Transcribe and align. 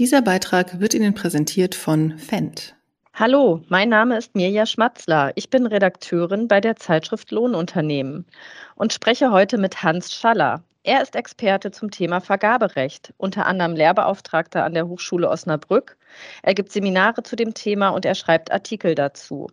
Dieser 0.00 0.22
Beitrag 0.22 0.80
wird 0.80 0.94
Ihnen 0.94 1.12
präsentiert 1.12 1.74
von 1.74 2.16
Fendt. 2.16 2.74
Hallo, 3.12 3.60
mein 3.68 3.90
Name 3.90 4.16
ist 4.16 4.34
Mirja 4.34 4.64
Schmatzler. 4.64 5.32
Ich 5.34 5.50
bin 5.50 5.66
Redakteurin 5.66 6.48
bei 6.48 6.62
der 6.62 6.76
Zeitschrift 6.76 7.30
Lohnunternehmen 7.30 8.24
und 8.76 8.94
spreche 8.94 9.30
heute 9.30 9.58
mit 9.58 9.82
Hans 9.82 10.14
Schaller. 10.14 10.64
Er 10.84 11.02
ist 11.02 11.16
Experte 11.16 11.70
zum 11.70 11.90
Thema 11.90 12.22
Vergaberecht, 12.22 13.12
unter 13.18 13.44
anderem 13.44 13.74
Lehrbeauftragter 13.74 14.64
an 14.64 14.72
der 14.72 14.88
Hochschule 14.88 15.28
Osnabrück. 15.28 15.98
Er 16.42 16.54
gibt 16.54 16.72
Seminare 16.72 17.22
zu 17.22 17.36
dem 17.36 17.52
Thema 17.52 17.90
und 17.90 18.06
er 18.06 18.14
schreibt 18.14 18.50
Artikel 18.50 18.94
dazu. 18.94 19.48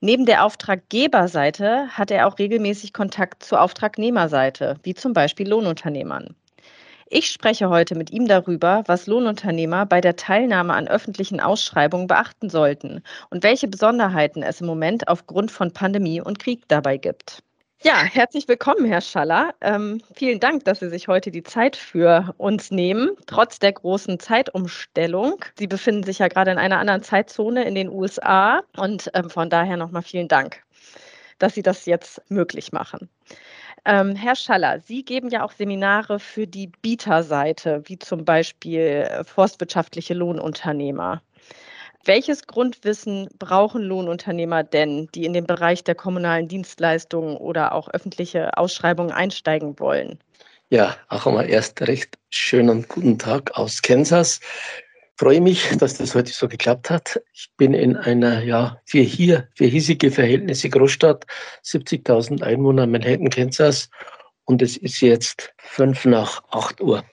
Neben 0.00 0.26
der 0.26 0.44
Auftraggeberseite 0.44 1.90
hat 1.90 2.10
er 2.10 2.26
auch 2.26 2.40
regelmäßig 2.40 2.92
Kontakt 2.92 3.44
zur 3.44 3.60
Auftragnehmerseite, 3.60 4.78
wie 4.82 4.94
zum 4.94 5.12
Beispiel 5.12 5.48
Lohnunternehmern. 5.48 6.34
Ich 7.06 7.30
spreche 7.30 7.68
heute 7.68 7.96
mit 7.96 8.10
ihm 8.10 8.26
darüber, 8.26 8.82
was 8.86 9.06
Lohnunternehmer 9.06 9.84
bei 9.84 10.00
der 10.00 10.16
Teilnahme 10.16 10.72
an 10.72 10.88
öffentlichen 10.88 11.38
Ausschreibungen 11.38 12.06
beachten 12.06 12.48
sollten 12.48 13.02
und 13.28 13.42
welche 13.42 13.68
Besonderheiten 13.68 14.42
es 14.42 14.62
im 14.62 14.66
Moment 14.66 15.08
aufgrund 15.08 15.50
von 15.50 15.72
Pandemie 15.72 16.22
und 16.22 16.38
Krieg 16.38 16.62
dabei 16.68 16.96
gibt. 16.96 17.42
Ja, 17.82 18.02
herzlich 18.02 18.48
willkommen, 18.48 18.86
Herr 18.86 19.02
Schaller. 19.02 19.54
Ähm, 19.60 20.00
vielen 20.14 20.40
Dank, 20.40 20.64
dass 20.64 20.80
Sie 20.80 20.88
sich 20.88 21.06
heute 21.06 21.30
die 21.30 21.42
Zeit 21.42 21.76
für 21.76 22.34
uns 22.38 22.70
nehmen, 22.70 23.10
trotz 23.26 23.58
der 23.58 23.72
großen 23.72 24.18
Zeitumstellung. 24.18 25.44
Sie 25.58 25.66
befinden 25.66 26.04
sich 26.04 26.20
ja 26.20 26.28
gerade 26.28 26.52
in 26.52 26.58
einer 26.58 26.78
anderen 26.78 27.02
Zeitzone 27.02 27.64
in 27.64 27.74
den 27.74 27.90
USA 27.90 28.62
und 28.78 29.10
ähm, 29.12 29.28
von 29.28 29.50
daher 29.50 29.76
nochmal 29.76 30.00
vielen 30.00 30.28
Dank, 30.28 30.62
dass 31.38 31.52
Sie 31.52 31.62
das 31.62 31.84
jetzt 31.84 32.22
möglich 32.30 32.72
machen. 32.72 33.10
Ähm, 33.86 34.16
Herr 34.16 34.34
Schaller, 34.34 34.80
Sie 34.80 35.04
geben 35.04 35.28
ja 35.28 35.44
auch 35.44 35.52
Seminare 35.52 36.18
für 36.18 36.46
die 36.46 36.68
Bieterseite, 36.68 37.82
wie 37.84 37.98
zum 37.98 38.24
Beispiel 38.24 38.80
äh, 38.80 39.24
forstwirtschaftliche 39.24 40.14
Lohnunternehmer. 40.14 41.22
Welches 42.06 42.46
Grundwissen 42.46 43.28
brauchen 43.38 43.82
Lohnunternehmer 43.82 44.62
denn, 44.62 45.08
die 45.14 45.24
in 45.24 45.32
den 45.32 45.46
Bereich 45.46 45.84
der 45.84 45.94
kommunalen 45.94 46.48
Dienstleistungen 46.48 47.36
oder 47.36 47.74
auch 47.74 47.88
öffentliche 47.88 48.56
Ausschreibungen 48.58 49.12
einsteigen 49.12 49.78
wollen? 49.78 50.18
Ja, 50.70 50.96
auch 51.08 51.26
einmal 51.26 51.48
erst 51.48 51.80
recht 51.82 52.18
schönen 52.30 52.86
guten 52.88 53.18
Tag 53.18 53.56
aus 53.56 53.80
Kansas 53.82 54.40
freue 55.16 55.40
mich, 55.40 55.76
dass 55.78 55.94
das 55.94 56.14
heute 56.14 56.32
so 56.32 56.48
geklappt 56.48 56.90
hat. 56.90 57.20
Ich 57.32 57.48
bin 57.56 57.74
in 57.74 57.96
einer, 57.96 58.42
ja, 58.42 58.80
für 58.84 59.00
hier, 59.00 59.48
für 59.54 59.66
hiesige 59.66 60.10
Verhältnisse 60.10 60.68
Großstadt, 60.68 61.26
70.000 61.64 62.42
Einwohner, 62.42 62.86
Manhattan, 62.86 63.30
Kansas. 63.30 63.90
Und 64.44 64.60
es 64.62 64.76
ist 64.76 65.00
jetzt 65.00 65.54
fünf 65.58 66.04
nach 66.04 66.42
acht 66.50 66.80
Uhr. 66.80 67.04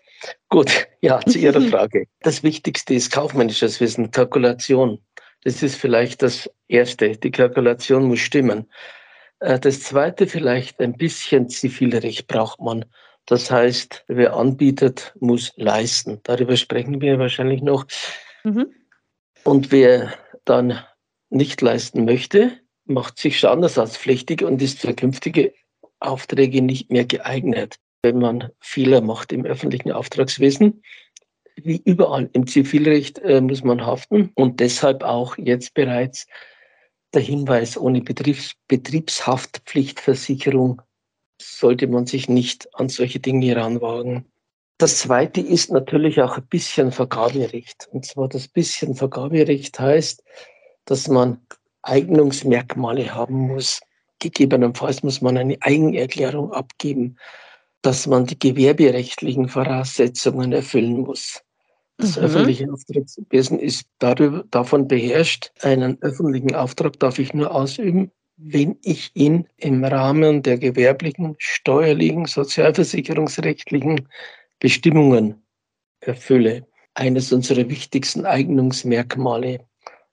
Gut, 0.50 0.88
ja, 1.02 1.20
zu 1.22 1.38
Ihrer 1.38 1.62
Frage. 1.70 2.06
Das 2.22 2.44
Wichtigste 2.44 2.94
ist 2.94 3.12
kaufmännisches 3.12 3.80
Wissen, 3.80 4.12
Kalkulation. 4.12 5.00
Das 5.44 5.64
ist 5.64 5.76
vielleicht 5.76 6.22
das 6.22 6.50
Erste. 6.68 7.18
Die 7.18 7.32
Kalkulation 7.32 8.04
muss 8.04 8.20
stimmen. 8.20 8.70
Äh, 9.40 9.60
das 9.60 9.82
Zweite 9.82 10.28
vielleicht 10.28 10.80
ein 10.80 10.94
bisschen 10.94 11.50
Zivilrecht 11.50 12.28
braucht 12.28 12.60
man. 12.60 12.86
Das 13.26 13.52
heißt, 13.52 14.06
wer 14.08 14.36
anbietet, 14.36 15.14
muss 15.20 15.54
leisten. 15.56 16.20
Darüber 16.24 16.58
sprechen 16.58 17.02
wir 17.02 17.20
wahrscheinlich 17.20 17.62
noch. 17.62 17.86
Mhm. 18.44 18.74
Und 19.44 19.72
wer 19.72 20.14
dann 20.46 20.80
nicht 21.30 21.62
leisten 21.62 22.06
möchte, 22.06 22.52
macht 22.86 23.20
sich 23.20 23.38
schadenersatzpflichtig 23.40 24.44
und 24.44 24.62
ist 24.62 24.80
für 24.80 24.94
künftige 24.94 25.54
Aufträge 26.00 26.62
nicht 26.62 26.92
mehr 26.92 27.06
geeignet. 27.06 27.78
Wenn 28.04 28.20
man 28.20 28.50
Fehler 28.60 29.02
macht 29.02 29.32
im 29.32 29.46
öffentlichen 29.46 29.92
Auftragswesen, 29.92 30.84
wie 31.56 31.82
überall 31.86 32.30
im 32.34 32.48
Zivilrecht 32.48 33.20
äh, 33.20 33.40
muss 33.42 33.64
man 33.64 33.86
haften 33.86 34.32
und 34.36 34.60
deshalb 34.60 35.04
auch 35.04 35.38
jetzt 35.38 35.76
bereits 35.76 36.26
der 37.14 37.22
Hinweis, 37.22 37.78
ohne 37.78 38.02
Betriebs 38.02 38.56
Betriebshaftpflichtversicherung 38.68 40.82
sollte 41.42 41.88
man 41.88 42.06
sich 42.06 42.30
nicht 42.30 42.68
an 42.74 42.90
solche 42.90 43.20
Dinge 43.20 43.48
heranwagen. 43.48 44.26
Das 44.78 44.98
zweite 44.98 45.42
ist 45.42 45.72
natürlich 45.72 46.22
auch 46.22 46.38
ein 46.38 46.48
bisschen 46.48 46.92
Vergaberecht. 46.92 47.88
Und 47.92 48.06
zwar 48.06 48.28
das 48.28 48.48
bisschen 48.48 48.96
Vergaberecht 48.96 49.80
heißt, 49.80 50.24
dass 50.86 51.08
man 51.08 51.40
Eignungsmerkmale 51.84 53.14
haben 53.14 53.48
muss. 53.48 53.82
Gegebenenfalls 54.20 55.04
muss 55.04 55.22
man 55.22 55.38
eine 55.38 55.58
Eigenerklärung 55.62 56.52
abgeben, 56.52 57.18
dass 57.82 58.08
man 58.08 58.26
die 58.26 58.38
gewerberechtlichen 58.38 59.50
Voraussetzungen 59.50 60.52
erfüllen 60.52 61.02
muss. 61.02 61.42
Das 61.98 62.18
mhm. 62.18 62.24
öffentliche 62.24 62.72
Auftragswesen 62.72 63.60
ist 63.60 63.86
darüber, 64.00 64.44
davon 64.50 64.88
beherrscht, 64.88 65.52
einen 65.62 66.02
öffentlichen 66.02 66.56
Auftrag 66.56 67.00
darf 67.00 67.20
ich 67.20 67.34
nur 67.34 67.54
ausüben, 67.54 68.12
wenn 68.44 68.78
ich 68.82 69.12
ihn 69.14 69.48
im 69.58 69.84
Rahmen 69.84 70.42
der 70.42 70.58
gewerblichen, 70.58 71.36
steuerlichen, 71.38 72.26
sozialversicherungsrechtlichen 72.26 74.08
Bestimmungen 74.60 75.44
erfülle. 76.00 76.66
Eines 76.94 77.32
unserer 77.32 77.70
wichtigsten 77.70 78.26
Eignungsmerkmale. 78.26 79.60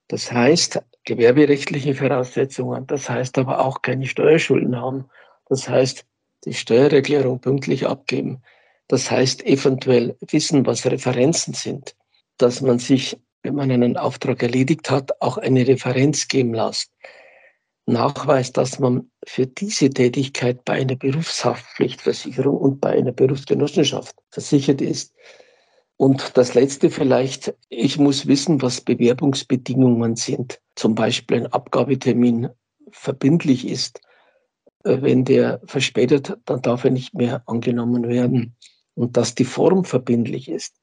Das 0.09 0.31
heißt, 0.31 0.81
gewerberechtliche 1.05 1.94
Voraussetzungen, 1.94 2.87
das 2.87 3.09
heißt 3.09 3.38
aber 3.38 3.65
auch 3.65 3.83
keine 3.83 4.06
Steuerschulden 4.06 4.77
haben. 4.77 5.06
Das 5.49 5.69
heißt, 5.69 6.05
die 6.44 6.55
Steuererklärung 6.55 7.41
pünktlich 7.41 7.87
abgeben. 7.87 8.43
Das 8.88 9.11
heißt, 9.11 9.44
eventuell 9.47 10.17
wissen, 10.21 10.67
was 10.67 10.87
Referenzen 10.87 11.55
sind. 11.55 11.97
Dass 12.37 12.61
man 12.61 12.78
sich, 12.78 13.19
wenn 13.43 13.55
man 13.55 13.71
einen 13.71 13.97
Auftrag 13.97 14.43
erledigt 14.43 14.91
hat, 14.91 15.21
auch 15.21 15.38
eine 15.38 15.67
Referenz 15.67 16.28
geben 16.28 16.55
lässt. 16.55 16.93
Nachweis, 17.88 18.53
dass 18.53 18.78
man 18.78 19.10
für 19.26 19.47
diese 19.47 19.88
Tätigkeit 19.88 20.65
bei 20.65 20.75
einer 20.75 20.94
Berufshaftpflichtversicherung 20.94 22.56
und 22.56 22.81
bei 22.81 22.91
einer 22.91 23.12
Berufsgenossenschaft 23.12 24.15
versichert 24.31 24.81
ist. 24.82 25.15
Und 25.97 26.37
das 26.37 26.54
Letzte 26.54 26.91
vielleicht, 26.91 27.54
ich 27.71 27.99
muss 27.99 28.26
wissen, 28.26 28.62
was 28.62 28.82
Bewerbungsbedingungen 28.82 30.16
sind. 30.16 30.60
Zum 30.76 30.94
Beispiel 30.94 31.38
ein 31.38 31.47
Abgabetermin 31.47 32.50
verbindlich 32.91 33.66
ist. 33.66 34.00
Wenn 34.84 35.25
der 35.25 35.60
verspätet, 35.65 36.37
dann 36.44 36.62
darf 36.62 36.84
er 36.84 36.91
nicht 36.91 37.15
mehr 37.15 37.43
angenommen 37.47 38.06
werden. 38.09 38.55
Und 38.94 39.16
dass 39.16 39.34
die 39.34 39.44
Form 39.44 39.84
verbindlich 39.84 40.49
ist. 40.49 40.76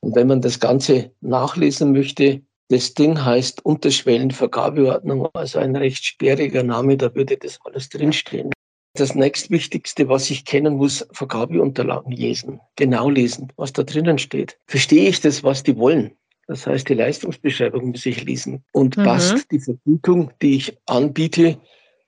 Und 0.00 0.14
wenn 0.14 0.28
man 0.28 0.40
das 0.40 0.60
Ganze 0.60 1.12
nachlesen 1.20 1.92
möchte, 1.92 2.42
das 2.68 2.94
Ding 2.94 3.22
heißt 3.22 3.64
Unterschwellenvergabeordnung, 3.64 5.28
also 5.34 5.58
ein 5.58 5.76
recht 5.76 6.04
sperriger 6.04 6.62
Name, 6.62 6.96
da 6.96 7.14
würde 7.14 7.36
das 7.36 7.58
alles 7.64 7.88
drinstehen. 7.88 8.50
Das 8.94 9.14
nächstwichtigste, 9.14 10.08
was 10.08 10.30
ich 10.30 10.44
kennen 10.44 10.76
muss, 10.76 11.06
Vergabeunterlagen 11.12 12.12
lesen, 12.12 12.60
genau 12.76 13.08
lesen, 13.08 13.52
was 13.56 13.72
da 13.72 13.82
drinnen 13.82 14.18
steht. 14.18 14.58
Verstehe 14.66 15.08
ich 15.08 15.20
das, 15.20 15.42
was 15.42 15.62
die 15.62 15.76
wollen? 15.76 16.12
Das 16.46 16.66
heißt, 16.66 16.88
die 16.88 16.94
Leistungsbeschreibung 16.94 17.90
muss 17.90 18.04
ich 18.04 18.24
lesen. 18.24 18.64
Und 18.72 18.96
mhm. 18.96 19.04
passt 19.04 19.50
die 19.50 19.60
Vergütung, 19.60 20.32
die 20.42 20.56
ich 20.56 20.76
anbiete, 20.86 21.58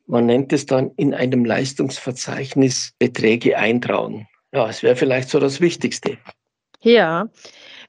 man 0.06 0.26
nennt 0.26 0.52
es 0.52 0.66
dann 0.66 0.90
in 0.96 1.14
einem 1.14 1.46
Leistungsverzeichnis 1.46 2.92
Beträge 2.98 3.56
eintragen. 3.56 4.28
Ja, 4.52 4.68
es 4.68 4.82
wäre 4.82 4.96
vielleicht 4.96 5.30
so 5.30 5.40
das 5.40 5.60
Wichtigste. 5.60 6.18
Ja, 6.82 7.30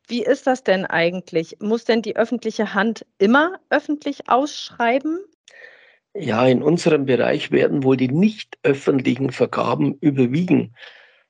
wie 0.08 0.24
ist 0.24 0.48
das 0.48 0.64
denn 0.64 0.86
eigentlich? 0.86 1.58
Muss 1.60 1.86
denn 1.86 2.02
die 2.02 2.16
öffentliche 2.16 2.74
Hand 2.74 3.06
immer 3.18 3.60
öffentlich 3.70 4.30
ausschreiben? 4.30 5.20
Ja, 6.14 6.48
in 6.48 6.64
unserem 6.64 7.06
Bereich 7.06 7.52
werden 7.52 7.84
wohl 7.84 7.98
die 7.98 8.08
nicht 8.08 8.58
öffentlichen 8.64 9.32
Vergaben 9.32 9.98
überwiegen. 10.00 10.74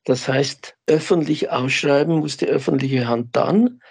Das 0.03 0.27
heißt, 0.27 0.75
öffentlich 0.85 1.49
ausschreiben 1.49 2.19
muss 2.19 2.37
die 2.37 2.45
öffentliche 2.45 3.07
Hand 3.07 3.35
dann, 3.35 3.81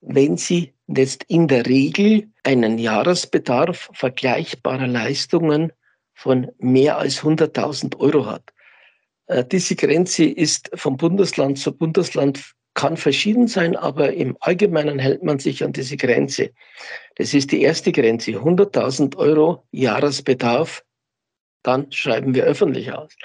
wenn 0.00 0.36
sie 0.36 0.74
jetzt 0.86 1.24
in 1.24 1.48
der 1.48 1.66
Regel 1.66 2.28
einen 2.44 2.78
Jahresbedarf 2.78 3.90
vergleichbarer 3.92 4.86
Leistungen 4.86 5.72
von 6.14 6.52
mehr 6.58 6.98
als 6.98 7.22
100.000 7.22 7.98
Euro 7.98 8.26
hat. 8.26 8.52
Äh, 9.26 9.44
diese 9.44 9.74
Grenze 9.74 10.24
ist 10.24 10.70
vom 10.74 10.96
Bundesland 10.96 11.58
zu 11.58 11.76
Bundesland 11.76 12.54
kann 12.76 12.96
verschieden 12.96 13.48
sein, 13.48 13.74
aber 13.74 14.12
im 14.12 14.36
Allgemeinen 14.38 15.00
hält 15.00 15.24
man 15.24 15.40
sich 15.40 15.64
an 15.64 15.72
diese 15.72 15.96
Grenze. 15.96 16.50
Das 17.16 17.34
ist 17.34 17.50
die 17.50 17.62
erste 17.62 17.90
Grenze, 17.90 18.32
100.000 18.32 19.16
Euro 19.16 19.66
Jahresbedarf, 19.72 20.84
dann 21.62 21.90
schreiben 21.90 22.34
wir 22.34 22.44
öffentlich 22.44 22.92
aus. 22.92 23.16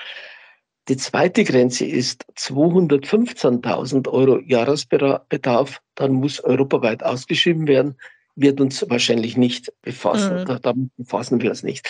Die 0.88 0.98
zweite 0.98 1.44
Grenze 1.44 1.86
ist 1.86 2.26
215.000 2.38 4.08
Euro 4.08 4.40
Jahresbedarf, 4.40 5.82
dann 5.96 6.14
muss 6.14 6.44
europaweit 6.44 7.04
ausgeschrieben 7.04 7.68
werden, 7.68 7.98
wird 8.36 8.62
uns 8.62 8.90
wahrscheinlich 8.90 9.36
nicht 9.38 9.72
befassen. 9.82 10.46
Mhm. 10.46 10.60
Damit 10.62 10.96
befassen 10.96 11.42
wir 11.42 11.50
uns 11.50 11.62
nicht. 11.62 11.88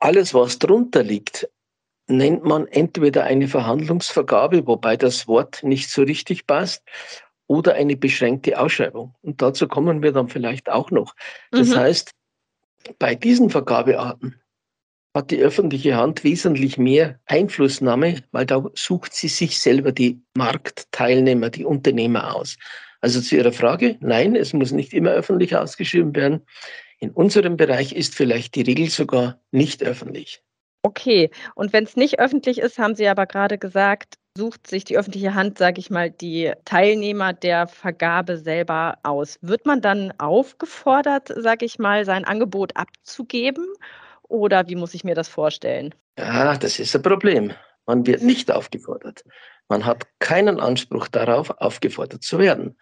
Alles, 0.00 0.32
was 0.32 0.58
drunter 0.58 1.02
liegt, 1.02 1.48
nennt 2.08 2.44
man 2.44 2.66
entweder 2.66 3.24
eine 3.24 3.48
Verhandlungsvergabe, 3.48 4.66
wobei 4.66 4.96
das 4.96 5.28
Wort 5.28 5.62
nicht 5.62 5.90
so 5.90 6.02
richtig 6.02 6.46
passt, 6.46 6.82
oder 7.46 7.74
eine 7.74 7.96
beschränkte 7.96 8.58
Ausschreibung. 8.58 9.14
Und 9.20 9.42
dazu 9.42 9.68
kommen 9.68 10.02
wir 10.02 10.12
dann 10.12 10.28
vielleicht 10.28 10.70
auch 10.70 10.90
noch. 10.90 11.14
Das 11.50 11.68
mhm. 11.68 11.76
heißt, 11.76 12.10
bei 12.98 13.14
diesen 13.14 13.50
Vergabearten 13.50 14.40
hat 15.14 15.30
die 15.30 15.40
öffentliche 15.40 15.96
Hand 15.96 16.24
wesentlich 16.24 16.78
mehr 16.78 17.20
Einflussnahme, 17.26 18.22
weil 18.32 18.46
da 18.46 18.64
sucht 18.74 19.12
sie 19.12 19.28
sich 19.28 19.60
selber 19.60 19.92
die 19.92 20.22
Marktteilnehmer, 20.34 21.50
die 21.50 21.64
Unternehmer 21.64 22.34
aus. 22.34 22.56
Also 23.02 23.20
zu 23.20 23.36
Ihrer 23.36 23.52
Frage, 23.52 23.98
nein, 24.00 24.36
es 24.36 24.52
muss 24.52 24.72
nicht 24.72 24.94
immer 24.94 25.10
öffentlich 25.10 25.54
ausgeschrieben 25.54 26.14
werden. 26.14 26.46
In 26.98 27.10
unserem 27.10 27.56
Bereich 27.56 27.92
ist 27.94 28.14
vielleicht 28.14 28.54
die 28.54 28.62
Regel 28.62 28.88
sogar 28.88 29.40
nicht 29.50 29.82
öffentlich. 29.82 30.42
Okay, 30.82 31.30
und 31.54 31.72
wenn 31.72 31.84
es 31.84 31.96
nicht 31.96 32.18
öffentlich 32.18 32.58
ist, 32.58 32.78
haben 32.78 32.96
Sie 32.96 33.06
aber 33.06 33.26
gerade 33.26 33.56
gesagt, 33.56 34.16
sucht 34.36 34.66
sich 34.66 34.84
die 34.84 34.98
öffentliche 34.98 35.34
Hand, 35.34 35.58
sage 35.58 35.78
ich 35.78 35.90
mal, 35.90 36.10
die 36.10 36.52
Teilnehmer 36.64 37.32
der 37.32 37.68
Vergabe 37.68 38.38
selber 38.38 38.98
aus. 39.02 39.38
Wird 39.42 39.66
man 39.66 39.80
dann 39.80 40.12
aufgefordert, 40.18 41.32
sage 41.36 41.66
ich 41.66 41.78
mal, 41.78 42.04
sein 42.04 42.24
Angebot 42.24 42.76
abzugeben? 42.76 43.66
Oder 44.22 44.68
wie 44.68 44.74
muss 44.74 44.94
ich 44.94 45.04
mir 45.04 45.14
das 45.14 45.28
vorstellen? 45.28 45.94
Ja, 46.18 46.56
das 46.56 46.78
ist 46.78 46.96
ein 46.96 47.02
Problem. 47.02 47.52
Man 47.86 48.06
wird 48.06 48.22
nicht 48.22 48.50
aufgefordert. 48.50 49.24
Man 49.68 49.84
hat 49.84 50.06
keinen 50.18 50.60
Anspruch 50.60 51.08
darauf, 51.08 51.50
aufgefordert 51.50 52.22
zu 52.22 52.38
werden. 52.38 52.78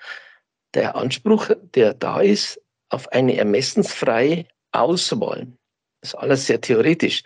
Der 0.75 0.95
Anspruch, 0.95 1.51
der 1.75 1.95
da 1.95 2.21
ist, 2.21 2.61
auf 2.91 3.11
eine 3.13 3.37
ermessensfreie 3.37 4.47
Auswahl. 4.73 5.49
Das 6.01 6.15
ist 6.15 6.15
alles 6.15 6.47
sehr 6.47 6.61
theoretisch. 6.61 7.23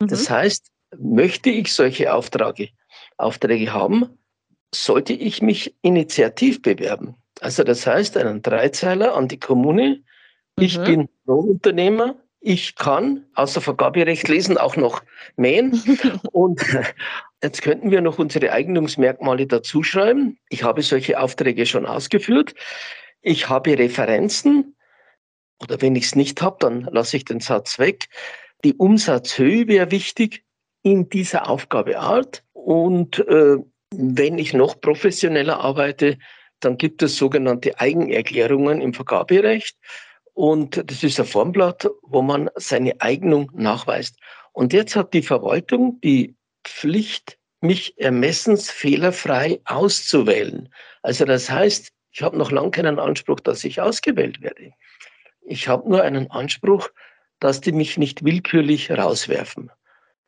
Mhm. 0.00 0.08
Das 0.08 0.28
heißt, 0.28 0.70
möchte 0.98 1.50
ich 1.50 1.72
solche 1.72 2.12
Aufträge, 2.12 2.70
Aufträge 3.16 3.72
haben, 3.72 4.18
sollte 4.74 5.12
ich 5.12 5.42
mich 5.42 5.74
initiativ 5.82 6.62
bewerben. 6.62 7.14
Also 7.40 7.64
das 7.64 7.86
heißt, 7.86 8.16
einen 8.16 8.42
Dreizeiler 8.42 9.14
an 9.14 9.28
die 9.28 9.38
Kommune. 9.38 10.02
Ich 10.58 10.78
mhm. 10.78 10.84
bin 10.84 11.08
Lohnunternehmer. 11.26 12.16
Ich 12.40 12.76
kann 12.76 13.24
außer 13.34 13.60
Vergaberecht 13.60 14.28
lesen 14.28 14.56
auch 14.56 14.76
noch 14.76 15.02
mähen. 15.36 15.82
Und 16.32 16.62
jetzt 17.42 17.62
könnten 17.62 17.90
wir 17.90 18.00
noch 18.00 18.18
unsere 18.18 18.52
Eignungsmerkmale 18.52 19.46
dazuschreiben. 19.46 20.38
Ich 20.48 20.62
habe 20.62 20.82
solche 20.82 21.20
Aufträge 21.20 21.66
schon 21.66 21.86
ausgeführt. 21.86 22.54
Ich 23.20 23.48
habe 23.48 23.76
Referenzen 23.76 24.75
oder 25.60 25.80
wenn 25.80 25.96
ich 25.96 26.04
es 26.04 26.14
nicht 26.14 26.42
habe, 26.42 26.56
dann 26.60 26.82
lasse 26.82 27.16
ich 27.16 27.24
den 27.24 27.40
Satz 27.40 27.78
weg. 27.78 28.08
Die 28.64 28.74
Umsatzhöhe 28.74 29.68
wäre 29.68 29.90
wichtig 29.90 30.44
in 30.82 31.08
dieser 31.08 31.48
Aufgabeart. 31.48 32.44
Und 32.52 33.18
äh, 33.26 33.56
wenn 33.94 34.38
ich 34.38 34.52
noch 34.52 34.80
professioneller 34.80 35.60
arbeite, 35.60 36.18
dann 36.60 36.76
gibt 36.76 37.02
es 37.02 37.16
sogenannte 37.16 37.78
Eigenerklärungen 37.78 38.80
im 38.80 38.94
Vergaberecht. 38.94 39.76
Und 40.34 40.82
das 40.90 41.02
ist 41.02 41.18
ein 41.18 41.26
Formblatt, 41.26 41.88
wo 42.02 42.22
man 42.22 42.50
seine 42.56 43.00
Eignung 43.00 43.50
nachweist. 43.54 44.18
Und 44.52 44.72
jetzt 44.72 44.96
hat 44.96 45.14
die 45.14 45.22
Verwaltung 45.22 46.00
die 46.02 46.34
Pflicht, 46.64 47.38
mich 47.62 47.98
ermessensfehlerfrei 47.98 49.60
auszuwählen. 49.64 50.68
Also 51.02 51.24
das 51.24 51.50
heißt, 51.50 51.90
ich 52.12 52.22
habe 52.22 52.36
noch 52.36 52.50
lange 52.50 52.70
keinen 52.70 52.98
Anspruch, 52.98 53.40
dass 53.40 53.64
ich 53.64 53.80
ausgewählt 53.80 54.40
werde. 54.42 54.72
Ich 55.48 55.68
habe 55.68 55.88
nur 55.88 56.02
einen 56.02 56.28
Anspruch, 56.32 56.88
dass 57.38 57.60
die 57.60 57.70
mich 57.70 57.96
nicht 57.98 58.24
willkürlich 58.24 58.90
rauswerfen. 58.90 59.70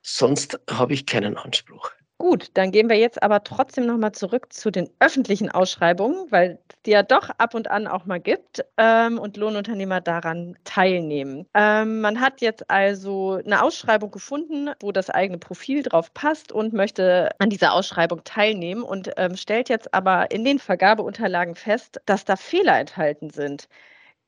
Sonst 0.00 0.60
habe 0.70 0.94
ich 0.94 1.06
keinen 1.06 1.36
Anspruch. 1.36 1.90
Gut, 2.18 2.50
dann 2.54 2.70
gehen 2.70 2.88
wir 2.88 2.96
jetzt 2.96 3.22
aber 3.22 3.42
trotzdem 3.42 3.86
nochmal 3.86 4.12
zurück 4.12 4.52
zu 4.52 4.70
den 4.70 4.88
öffentlichen 5.00 5.50
Ausschreibungen, 5.50 6.26
weil 6.30 6.58
es 6.68 6.82
die 6.82 6.90
ja 6.92 7.02
doch 7.02 7.30
ab 7.30 7.54
und 7.54 7.70
an 7.70 7.88
auch 7.88 8.06
mal 8.06 8.20
gibt 8.20 8.64
ähm, 8.76 9.18
und 9.18 9.36
Lohnunternehmer 9.36 10.00
daran 10.00 10.56
teilnehmen. 10.64 11.46
Ähm, 11.54 12.00
man 12.00 12.20
hat 12.20 12.40
jetzt 12.40 12.70
also 12.70 13.40
eine 13.44 13.62
Ausschreibung 13.62 14.12
gefunden, 14.12 14.70
wo 14.80 14.92
das 14.92 15.10
eigene 15.10 15.38
Profil 15.38 15.82
drauf 15.82 16.14
passt 16.14 16.52
und 16.52 16.72
möchte 16.72 17.30
an 17.38 17.50
dieser 17.50 17.72
Ausschreibung 17.72 18.22
teilnehmen 18.22 18.82
und 18.82 19.10
ähm, 19.16 19.36
stellt 19.36 19.68
jetzt 19.68 19.94
aber 19.94 20.30
in 20.30 20.44
den 20.44 20.60
Vergabeunterlagen 20.60 21.56
fest, 21.56 22.00
dass 22.06 22.24
da 22.24 22.36
Fehler 22.36 22.78
enthalten 22.78 23.30
sind 23.30 23.68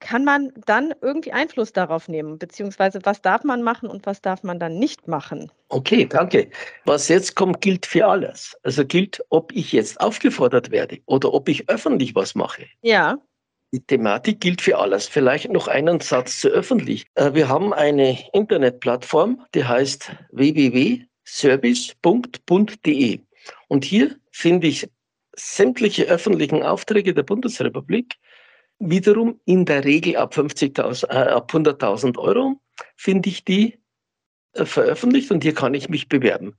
kann 0.00 0.25
man 0.25 0.52
dann 0.67 0.93
irgendwie 1.00 1.32
Einfluss 1.32 1.73
darauf 1.73 2.08
nehmen? 2.08 2.38
Beziehungsweise 2.38 3.00
was 3.05 3.23
darf 3.23 3.44
man 3.44 3.62
machen 3.62 3.88
und 3.88 4.06
was 4.06 4.20
darf 4.20 4.43
man 4.43 4.58
dann 4.58 4.79
nicht 4.79 5.06
machen? 5.06 5.52
Okay, 5.69 6.06
danke. 6.06 6.50
Was 6.85 7.08
jetzt 7.08 7.37
kommt, 7.37 7.61
gilt 7.61 7.87
für 7.87 8.06
alles. 8.06 8.56
Also 8.62 8.85
gilt, 8.85 9.23
ob 9.29 9.52
ich 9.52 9.73
jetzt 9.73 10.00
aufgefordert 10.00 10.70
werde 10.70 10.99
oder 11.06 11.32
ob 11.32 11.49
ich 11.49 11.69
öffentlich 11.69 12.14
was 12.14 12.35
mache. 12.35 12.67
Ja. 12.82 13.19
Die 13.73 13.81
Thematik 13.81 14.41
gilt 14.41 14.62
für 14.62 14.79
alles. 14.79 15.06
Vielleicht 15.06 15.49
noch 15.50 15.69
einen 15.69 16.00
Satz 16.00 16.41
zu 16.41 16.49
öffentlich. 16.49 17.06
Äh, 17.14 17.35
wir 17.35 17.49
haben 17.49 17.73
eine 17.73 18.19
Internetplattform, 18.32 19.47
die 19.55 19.64
heißt 19.64 20.11
www.service.bund.de. 20.32 23.20
Und 23.69 23.85
hier 23.85 24.17
finde 24.32 24.67
ich 24.67 24.91
sämtliche 25.37 26.06
öffentlichen 26.06 26.64
Aufträge 26.64 27.14
der 27.14 27.23
Bundesrepublik 27.23 28.17
wiederum 28.81 29.38
in 29.44 29.65
der 29.65 29.85
Regel 29.85 30.17
ab 30.17 30.35
50.000, 30.35 31.09
äh, 31.11 31.31
ab 31.31 31.53
100.000 31.53 32.19
Euro 32.19 32.61
finde 32.97 33.29
ich 33.29 33.44
die 33.44 33.79
äh, 34.55 34.65
veröffentlicht 34.65 35.31
und 35.31 35.44
hier 35.44 35.55
kann 35.55 35.75
ich 35.75 35.88
mich 35.88 36.09
bewerben. 36.09 36.56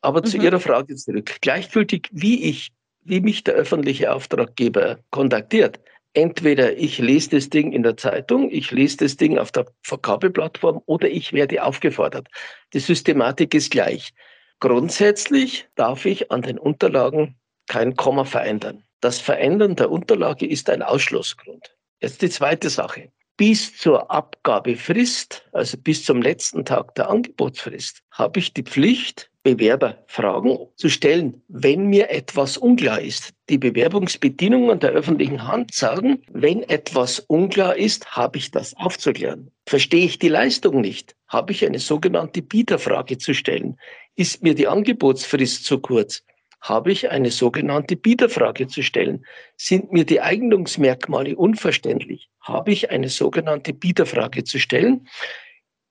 Aber 0.00 0.20
mhm. 0.20 0.26
zu 0.26 0.38
Ihrer 0.38 0.60
Frage 0.60 0.94
zurück. 0.96 1.36
Gleichgültig, 1.42 2.08
wie 2.12 2.44
ich, 2.44 2.70
wie 3.04 3.20
mich 3.20 3.44
der 3.44 3.54
öffentliche 3.54 4.12
Auftraggeber 4.12 4.98
kontaktiert. 5.10 5.80
Entweder 6.14 6.78
ich 6.78 6.98
lese 6.98 7.30
das 7.30 7.50
Ding 7.50 7.72
in 7.72 7.82
der 7.82 7.98
Zeitung, 7.98 8.50
ich 8.50 8.70
lese 8.70 8.96
das 8.98 9.18
Ding 9.18 9.36
auf 9.36 9.52
der 9.52 9.66
Verkabeplattform 9.82 10.80
oder 10.86 11.10
ich 11.10 11.34
werde 11.34 11.62
aufgefordert. 11.62 12.28
Die 12.72 12.80
Systematik 12.80 13.52
ist 13.52 13.70
gleich. 13.70 14.14
Grundsätzlich 14.60 15.68
darf 15.74 16.06
ich 16.06 16.30
an 16.32 16.40
den 16.40 16.58
Unterlagen 16.58 17.36
kein 17.68 17.96
Komma 17.96 18.24
verändern. 18.24 18.85
Das 19.00 19.20
Verändern 19.20 19.76
der 19.76 19.90
Unterlage 19.90 20.46
ist 20.46 20.70
ein 20.70 20.82
Ausschlussgrund. 20.82 21.76
Jetzt 22.00 22.22
die 22.22 22.30
zweite 22.30 22.70
Sache. 22.70 23.10
Bis 23.36 23.76
zur 23.76 24.10
Abgabefrist, 24.10 25.46
also 25.52 25.76
bis 25.76 26.04
zum 26.04 26.22
letzten 26.22 26.64
Tag 26.64 26.94
der 26.94 27.10
Angebotsfrist, 27.10 28.00
habe 28.10 28.38
ich 28.38 28.54
die 28.54 28.62
Pflicht, 28.62 29.30
Bewerberfragen 29.42 30.58
zu 30.74 30.88
stellen, 30.88 31.40
wenn 31.46 31.86
mir 31.86 32.10
etwas 32.10 32.56
unklar 32.56 33.00
ist. 33.00 33.32
Die 33.48 33.58
Bewerbungsbedingungen 33.58 34.80
der 34.80 34.90
öffentlichen 34.90 35.46
Hand 35.46 35.72
sagen, 35.72 36.22
wenn 36.32 36.64
etwas 36.64 37.20
unklar 37.20 37.76
ist, 37.76 38.16
habe 38.16 38.38
ich 38.38 38.50
das 38.50 38.74
aufzuklären. 38.76 39.52
Verstehe 39.66 40.06
ich 40.06 40.18
die 40.18 40.28
Leistung 40.28 40.80
nicht, 40.80 41.14
habe 41.28 41.52
ich 41.52 41.64
eine 41.64 41.78
sogenannte 41.78 42.42
Bieterfrage 42.42 43.18
zu 43.18 43.34
stellen. 43.34 43.78
Ist 44.16 44.42
mir 44.42 44.56
die 44.56 44.66
Angebotsfrist 44.66 45.64
zu 45.64 45.78
kurz, 45.78 46.24
habe 46.60 46.90
ich 46.90 47.10
eine 47.10 47.30
sogenannte 47.30 47.96
Bieterfrage 47.96 48.66
zu 48.66 48.82
stellen. 48.82 49.24
Sind 49.56 49.92
mir 49.92 50.04
die 50.04 50.20
Eignungsmerkmale 50.20 51.36
unverständlich? 51.36 52.28
Habe 52.40 52.72
ich 52.72 52.90
eine 52.90 53.08
sogenannte 53.08 53.72
Bieterfrage 53.72 54.44
zu 54.44 54.58
stellen? 54.58 55.08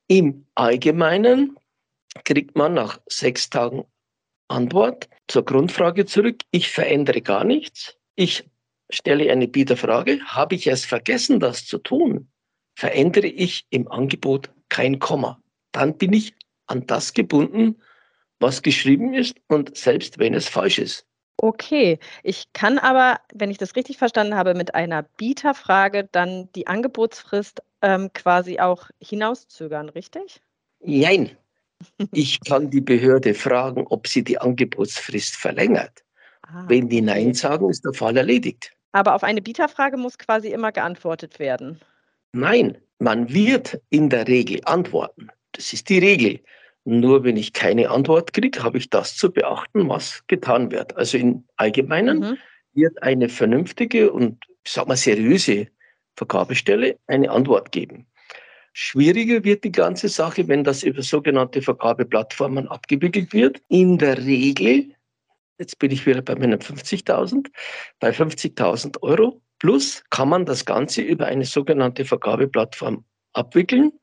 Im 0.08 0.46
Allgemeinen 0.56 1.58
kriegt 2.24 2.56
man 2.56 2.74
nach 2.74 3.00
sechs 3.08 3.50
Tagen 3.50 3.86
Antwort 4.48 5.10
zur 5.28 5.46
Grundfrage 5.46 6.06
zurück. 6.06 6.42
Ich 6.52 6.70
verändere 6.70 7.22
gar 7.22 7.44
nichts. 7.44 7.98
Ich 8.16 8.44
stelle 8.90 9.32
eine 9.32 9.48
Bieterfrage. 9.48 10.20
Habe 10.26 10.56
ich 10.56 10.68
es 10.68 10.86
vergessen, 10.86 11.40
das 11.40 11.66
zu 11.66 11.78
tun? 11.80 12.30
Verändere 12.76 13.28
ich 13.28 13.66
im 13.70 13.88
Angebot 13.88 14.50
kein 14.70 15.00
Komma. 15.00 15.42
Dann 15.72 15.98
bin 15.98 16.14
ich 16.14 16.36
an 16.68 16.86
das 16.86 17.14
gebunden, 17.14 17.82
was 18.40 18.62
geschrieben 18.62 19.14
ist 19.14 19.36
und 19.48 19.76
selbst 19.76 20.20
wenn 20.20 20.34
es 20.34 20.48
falsch 20.48 20.80
ist. 20.80 21.06
Okay, 21.38 22.00
ich 22.24 22.46
kann 22.54 22.80
aber, 22.80 23.20
wenn 23.34 23.52
ich 23.52 23.58
das 23.58 23.76
richtig 23.76 23.98
verstanden 23.98 24.36
habe, 24.36 24.54
mit 24.54 24.74
einer 24.74 25.04
Bieterfrage 25.04 26.08
dann 26.12 26.50
die 26.56 26.68
Angebotsfrist 26.68 27.62
ähm, 27.82 28.12
quasi 28.14 28.60
auch 28.60 28.90
hinauszögern, 29.02 29.90
richtig? 29.90 30.42
Nein. 30.80 31.32
Ich 32.14 32.40
kann 32.40 32.70
die 32.70 32.80
Behörde 32.80 33.34
fragen, 33.34 33.86
ob 33.90 34.08
sie 34.08 34.24
die 34.24 34.38
Angebotsfrist 34.38 35.36
verlängert. 35.36 36.06
Ah, 36.42 36.64
wenn 36.70 36.88
die 36.88 37.02
Nein 37.02 37.34
sagen, 37.34 37.70
ist 37.70 37.84
der 37.84 37.94
Fall 37.94 38.16
erledigt. 38.16 38.72
Aber 38.94 39.14
auf 39.14 39.24
eine 39.24 39.42
Bieterfrage 39.42 39.98
muss 39.98 40.18
quasi 40.18 40.48
immer 40.48 40.72
geantwortet 40.72 41.38
werden. 41.38 41.82
Nein, 42.32 42.78
man 43.00 43.32
wird 43.32 43.80
in 43.90 44.10
der 44.10 44.26
Regel 44.28 44.62
antworten. 44.64 45.28
Das 45.52 45.74
ist 45.74 45.90
die 45.90 46.00
Regel. 46.00 46.40
Nur 46.86 47.24
wenn 47.24 47.36
ich 47.36 47.54
keine 47.54 47.90
Antwort 47.90 48.34
kriege, 48.34 48.64
habe 48.64 48.78
ich 48.78 48.90
das 48.90 49.18
zu 49.18 49.32
beachten, 49.32 49.90
was 49.90 50.24
getan 50.28 50.72
wird. 50.72 50.96
Also 50.96 51.18
im 51.18 51.44
Allgemeinen 51.58 52.20
mhm. 52.20 52.38
wird 52.74 53.02
eine 53.02 53.28
vernünftige 53.28 54.12
und, 54.12 54.46
ich 54.64 54.72
sag 54.72 54.88
mal, 54.88 54.96
seriöse 54.96 55.68
Vergabestelle 56.16 56.98
eine 57.08 57.30
Antwort 57.32 57.72
geben. 57.72 58.08
Schwieriger 58.74 59.44
wird 59.44 59.64
die 59.64 59.72
ganze 59.72 60.10
Sache, 60.10 60.48
wenn 60.48 60.64
das 60.64 60.84
über 60.84 61.02
sogenannte 61.02 61.62
Vergabeplattformen 61.62 62.68
abgewickelt 62.68 63.34
wird. 63.34 63.62
In 63.70 63.98
der 63.98 64.18
Regel 64.18 64.96
Jetzt 65.58 65.80
bin 65.80 65.92
ich 65.92 66.06
wieder 66.06 66.22
bei 66.22 66.36
meinen 66.36 66.60
50.000. 66.60 67.50
Bei 68.00 68.10
50.000 68.10 69.02
Euro 69.02 69.42
plus 69.60 70.04
kann 70.10 70.30
man 70.30 70.46
das 70.46 70.66
Ganze 70.66 71.02
über 71.02 71.28
eine 71.28 71.46
sogenannte 71.46 72.04
Vergabeplattform 72.04 73.06
abwickeln. 73.34 73.94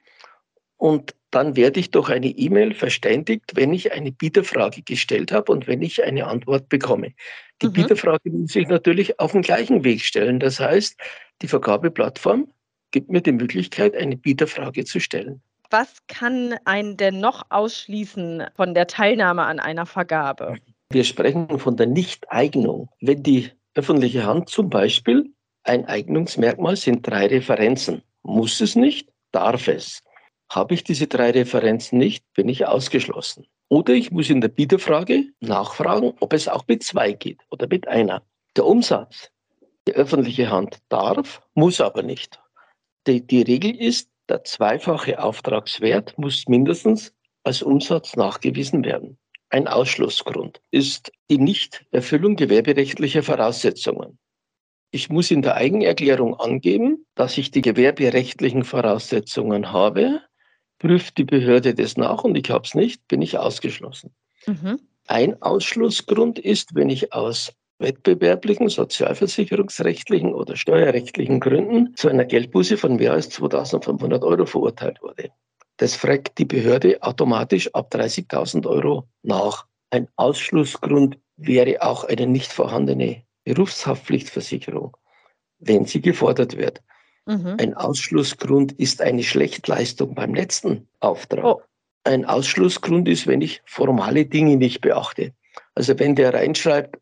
Und 0.76 1.14
dann 1.32 1.56
werde 1.56 1.80
ich 1.80 1.90
durch 1.90 2.10
eine 2.10 2.28
E-Mail 2.28 2.74
verständigt, 2.74 3.52
wenn 3.54 3.72
ich 3.72 3.92
eine 3.92 4.12
Bieterfrage 4.12 4.82
gestellt 4.82 5.32
habe 5.32 5.50
und 5.50 5.66
wenn 5.66 5.82
ich 5.82 6.04
eine 6.04 6.26
Antwort 6.26 6.68
bekomme. 6.68 7.12
Die 7.60 7.66
mhm. 7.66 7.72
Bieterfrage 7.72 8.30
muss 8.30 8.54
ich 8.54 8.68
natürlich 8.68 9.18
auf 9.18 9.32
den 9.32 9.42
gleichen 9.42 9.82
Weg 9.82 10.02
stellen. 10.02 10.38
Das 10.38 10.60
heißt, 10.60 10.96
die 11.40 11.48
Vergabeplattform 11.48 12.48
gibt 12.90 13.10
mir 13.10 13.22
die 13.22 13.32
Möglichkeit, 13.32 13.96
eine 13.96 14.16
Bieterfrage 14.16 14.84
zu 14.84 15.00
stellen. 15.00 15.42
Was 15.70 15.88
kann 16.06 16.54
einen 16.66 16.98
denn 16.98 17.18
noch 17.18 17.44
ausschließen 17.48 18.44
von 18.54 18.74
der 18.74 18.86
Teilnahme 18.86 19.42
an 19.44 19.58
einer 19.58 19.86
Vergabe? 19.86 20.56
Wir 20.90 21.04
sprechen 21.04 21.58
von 21.58 21.78
der 21.78 21.86
Nichteignung. 21.86 22.90
Wenn 23.00 23.22
die 23.22 23.50
öffentliche 23.74 24.26
Hand 24.26 24.50
zum 24.50 24.68
Beispiel 24.68 25.32
ein 25.64 25.86
Eignungsmerkmal 25.86 26.76
sind 26.76 27.06
drei 27.06 27.26
Referenzen. 27.26 28.02
Muss 28.22 28.60
es 28.60 28.76
nicht, 28.76 29.08
darf 29.30 29.68
es. 29.68 30.02
Habe 30.54 30.75
ich 30.75 30.85
diese 30.85 31.06
drei 31.06 31.30
Referenzen 31.30 31.99
nicht, 31.99 32.26
bin 32.35 32.47
ich 32.50 32.66
ausgeschlossen. 32.66 33.47
Oder 33.71 33.94
ich 33.94 34.11
muss 34.11 34.28
in 34.28 34.42
der 34.42 34.49
Bieterfrage 34.49 35.25
nachfragen, 35.40 36.12
ob 36.21 36.35
es 36.35 36.47
auch 36.47 36.64
mit 36.68 36.82
zwei 36.82 37.12
geht 37.12 37.40
oder 37.50 37.66
mit 37.66 37.88
einer. 37.88 38.23
Der 38.54 38.66
Umsatz, 38.66 39.30
die 39.88 39.94
öffentliche 39.94 40.50
Hand 40.50 40.76
darf, 40.90 41.40
muss 41.54 41.80
aber 41.80 42.02
nicht. 42.02 42.38
Die, 43.06 43.26
die 43.26 43.40
Regel 43.40 43.75
ist, 43.75 44.11
der 44.28 44.44
zweifache 44.44 45.23
Auftragswert 45.23 46.18
muss 46.18 46.44
mindestens 46.47 47.14
als 47.44 47.62
Umsatz 47.62 48.14
nachgewiesen 48.14 48.85
werden. 48.85 49.16
Ein 49.49 49.68
Ausschlussgrund 49.68 50.61
ist 50.71 51.12
die 51.30 51.38
Nichterfüllung 51.38 52.37
gewerberechtlicher 52.37 53.23
Voraussetzungen. 53.23 54.18
Ich 54.90 55.09
muss 55.09 55.30
in 55.30 55.40
der 55.40 55.54
Eigenerklärung 55.54 56.38
angeben, 56.38 57.06
dass 57.14 57.38
ich 57.38 57.50
die 57.50 57.62
gewerberechtlichen 57.62 58.64
Voraussetzungen 58.64 59.73
habe. 59.73 60.21
Prüft 60.82 61.16
die 61.16 61.24
Behörde 61.24 61.74
das 61.74 61.96
nach 61.96 62.24
und 62.24 62.34
ich 62.34 62.50
habe 62.50 62.64
es 62.64 62.74
nicht, 62.74 63.06
bin 63.06 63.22
ich 63.22 63.38
ausgeschlossen. 63.38 64.12
Mhm. 64.48 64.80
Ein 65.06 65.40
Ausschlussgrund 65.40 66.40
ist, 66.40 66.74
wenn 66.74 66.90
ich 66.90 67.12
aus 67.12 67.52
wettbewerblichen, 67.78 68.68
sozialversicherungsrechtlichen 68.68 70.34
oder 70.34 70.56
steuerrechtlichen 70.56 71.38
Gründen 71.38 71.94
zu 71.94 72.08
einer 72.08 72.24
Geldbuße 72.24 72.76
von 72.76 72.96
mehr 72.96 73.12
als 73.12 73.30
2500 73.30 74.24
Euro 74.24 74.44
verurteilt 74.44 75.00
wurde. 75.02 75.30
Das 75.76 75.94
fragt 75.94 76.38
die 76.38 76.46
Behörde 76.46 77.00
automatisch 77.00 77.72
ab 77.74 77.94
30.000 77.94 78.66
Euro 78.66 79.06
nach. 79.22 79.66
Ein 79.90 80.08
Ausschlussgrund 80.16 81.16
wäre 81.36 81.80
auch 81.80 82.02
eine 82.02 82.26
nicht 82.26 82.52
vorhandene 82.52 83.22
Berufshaftpflichtversicherung, 83.44 84.96
wenn 85.60 85.84
sie 85.84 86.00
gefordert 86.00 86.56
wird. 86.56 86.82
Mhm. 87.26 87.57
Ein 87.59 87.75
Ausschlussgrund 87.75 88.73
ist 88.73 89.00
eine 89.00 89.23
Schlechtleistung 89.23 90.14
beim 90.14 90.35
letzten 90.35 90.88
Auftrag. 91.00 91.45
Oh. 91.45 91.62
Ein 92.05 92.25
Ausschlussgrund 92.25 93.09
ist, 93.09 93.26
wenn 93.26 93.41
ich 93.41 93.62
formale 93.64 94.26
Dinge 94.26 94.57
nicht 94.57 94.81
beachte. 94.81 95.33
Also 95.75 95.99
wenn 95.99 96.17
der 96.17 96.35
reinschreibt, 96.35 96.99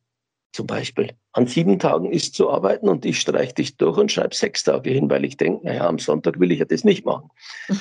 zum 0.53 0.67
Beispiel, 0.67 1.13
an 1.33 1.47
sieben 1.47 1.79
Tagen 1.79 2.11
ist 2.11 2.35
zu 2.35 2.51
arbeiten 2.51 2.89
und 2.89 3.07
ich 3.07 3.21
streiche 3.21 3.55
dich 3.55 3.77
durch 3.77 3.97
und 3.97 4.11
schreibe 4.11 4.35
sechs 4.35 4.65
Tage 4.65 4.91
hin, 4.91 5.09
weil 5.09 5.25
ich 5.25 5.37
denke, 5.37 5.65
naja, 5.65 5.87
am 5.87 5.99
Sonntag 5.99 6.41
will 6.41 6.51
ich 6.51 6.59
ja 6.59 6.65
das 6.65 6.85
nicht 6.85 7.05
machen. 7.05 7.31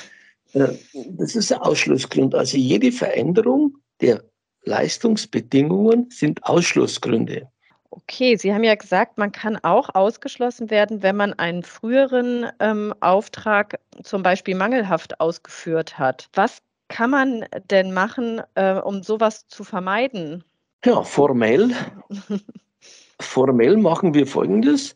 Äh, 0.54 0.70
das 1.12 1.36
ist 1.36 1.54
ein 1.54 1.60
Ausschlussgrund. 1.60 2.34
Also 2.34 2.58
jede 2.58 2.92
Veränderung 2.92 3.78
der 4.02 4.24
Leistungsbedingungen 4.64 6.10
sind 6.10 6.44
Ausschlussgründe. 6.44 7.52
Okay, 7.92 8.36
Sie 8.36 8.54
haben 8.54 8.64
ja 8.64 8.76
gesagt, 8.76 9.18
man 9.18 9.32
kann 9.32 9.58
auch 9.64 9.96
ausgeschlossen 9.96 10.70
werden, 10.70 11.02
wenn 11.02 11.16
man 11.16 11.34
einen 11.34 11.64
früheren 11.64 12.46
ähm, 12.60 12.94
Auftrag 13.00 13.80
zum 14.04 14.22
Beispiel 14.22 14.56
mangelhaft 14.56 15.20
ausgeführt 15.20 15.98
hat. 15.98 16.30
Was 16.34 16.62
kann 16.88 17.10
man 17.10 17.46
denn 17.70 17.94
machen, 17.94 18.42
äh, 18.54 18.76
um 18.76 19.02
sowas 19.02 19.48
zu 19.48 19.64
vermeiden? 19.64 20.44
Ja, 20.86 21.04
formell, 21.04 21.72
formell 23.20 23.78
machen 23.78 24.14
wir 24.14 24.28
Folgendes. 24.28 24.96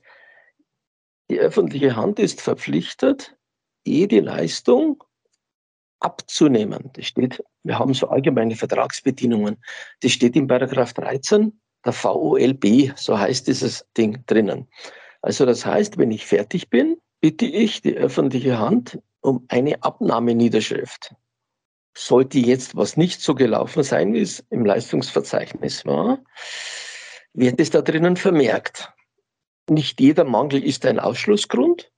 Die 1.30 1.40
öffentliche 1.40 1.96
Hand 1.96 2.20
ist 2.20 2.42
verpflichtet, 2.42 3.36
jede 3.86 4.20
Leistung 4.20 5.04
abzunehmen. 6.00 6.92
Das 6.94 7.08
steht, 7.08 7.44
wir 7.64 7.80
haben 7.80 7.94
so 7.94 8.08
allgemeine 8.08 8.56
Vertragsbedingungen. 8.56 9.58
Das 10.02 10.12
steht 10.12 10.36
in 10.36 10.48
Paragraph 10.48 10.94
13 10.94 11.60
der 11.86 11.94
VOLB, 11.94 12.94
so 12.96 13.18
heißt 13.18 13.48
dieses 13.48 13.86
Ding 13.98 14.24
drinnen. 14.26 14.68
Also 15.22 15.46
das 15.46 15.66
heißt, 15.66 15.98
wenn 15.98 16.12
ich 16.12 16.26
fertig 16.26 16.70
bin, 16.70 16.98
bitte 17.22 17.46
ich 17.46 17.82
die 17.82 17.96
öffentliche 17.96 18.60
Hand 18.60 19.00
um 19.22 19.46
eine 19.48 19.82
Abnahmeniederschrift. 19.84 21.16
Sollte 21.96 22.40
jetzt 22.40 22.76
was 22.76 22.98
nicht 22.98 23.22
so 23.22 23.36
gelaufen 23.36 23.84
sein, 23.84 24.14
wie 24.14 24.22
es 24.22 24.44
im 24.50 24.66
Leistungsverzeichnis 24.66 25.86
war, 25.86 26.20
wird 27.34 27.60
es 27.60 27.70
da 27.70 27.82
drinnen 27.82 28.18
vermerkt. 28.18 28.92
Nicht 29.70 30.02
jeder 30.02 30.26
Mangel 30.26 30.64
ist 30.64 30.86
ein 30.86 31.00
Ausschlussgrund, 31.00 31.92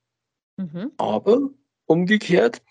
mhm. 0.58 0.92
aber 0.98 1.50
umgekehrt, 1.86 2.62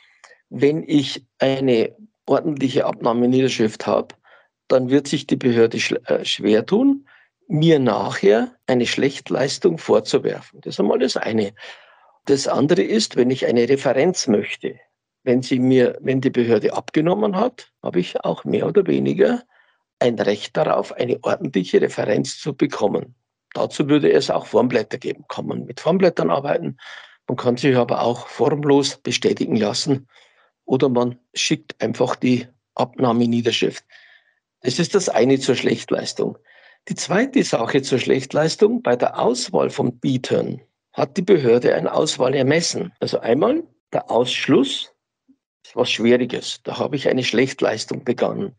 wenn 0.51 0.85
ich 0.87 1.27
eine 1.39 1.97
ordentliche 2.27 2.87
Abnahmeniederschrift 2.87 3.87
habe, 3.87 4.15
dann 4.69 4.91
wird 4.91 5.09
sich 5.09 5.27
die 5.27 5.37
Behörde 5.37 5.79
äh, 6.07 6.25
schwer 6.25 6.67
tun, 6.67 7.07
mir 7.49 7.79
nachher 7.79 8.53
eine 8.67 8.87
Schlechtleistung 8.87 9.79
vorzuwerfen. 9.79 10.61
Das 10.63 10.75
ist 10.75 10.81
einmal 10.81 10.99
das 10.99 11.17
eine. 11.17 11.53
Das 12.27 12.49
andere 12.49 12.83
ist, 12.83 13.17
wenn 13.17 13.31
ich 13.31 13.47
eine 13.47 13.69
Referenz 13.69 14.27
möchte, 14.27 14.81
wenn 15.25 15.43
sie 15.43 15.59
mir, 15.59 15.99
wenn 16.01 16.21
die 16.21 16.31
Behörde 16.31 16.73
abgenommen 16.75 17.37
hat, 17.37 17.71
habe 17.83 18.01
ich 18.01 18.23
auch 18.25 18.45
mehr 18.45 18.67
oder 18.67 18.87
weniger 18.87 19.43
ein 19.99 20.19
Recht 20.19 20.57
darauf, 20.57 20.93
eine 20.93 21.19
ordentliche 21.23 21.81
Referenz 21.81 22.39
zu 22.39 22.55
bekommen. 22.55 23.15
Dazu 23.55 23.89
würde 23.89 24.11
es 24.13 24.31
auch 24.31 24.47
Formblätter 24.47 24.99
geben. 24.99 25.25
Kann 25.29 25.47
man 25.47 25.65
mit 25.65 25.81
Formblättern 25.81 26.31
arbeiten. 26.31 26.77
Man 27.27 27.37
kann 27.37 27.57
sich 27.57 27.77
aber 27.77 28.03
auch 28.03 28.27
formlos 28.27 28.97
bestätigen 28.99 29.57
lassen 29.57 30.09
oder 30.67 30.89
man 30.89 31.19
schickt 31.35 31.81
einfach 31.83 32.17
die 32.17 32.47
Abnahmeniederschrift. 32.75 33.85
Das 34.65 34.79
ist 34.79 34.95
das 34.95 35.11
eine 35.11 35.39
zur 35.39 35.57
Schlechtleistung. 35.57 36.39
Die 36.89 36.95
zweite 36.95 37.45
Sache 37.45 37.83
zur 37.83 37.99
Schlechtleistung, 37.99 38.81
bei 38.81 38.97
der 38.97 39.19
Auswahl 39.19 39.69
von 39.69 39.99
Bietern 39.99 40.63
hat 40.95 41.19
die 41.19 41.23
Behörde 41.23 41.75
eine 41.75 41.93
Auswahl 41.93 42.35
ermessen. 42.35 42.91
Also 42.99 43.21
einmal 43.21 43.63
der 43.93 44.11
Ausschluss, 44.11 44.95
ist 45.63 45.77
was 45.77 45.91
Schwieriges. 45.91 46.63
Da 46.63 46.79
habe 46.79 46.97
ich 46.97 47.09
eine 47.09 47.25
Schlechtleistung 47.25 48.05
begangen. 48.05 48.57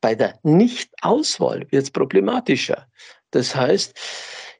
Bei 0.00 0.14
der 0.14 0.38
Nichtauswahl 0.42 1.70
wird 1.70 1.82
es 1.82 1.90
problematischer. 1.90 2.88
Das 3.30 3.54
heißt, 3.54 3.94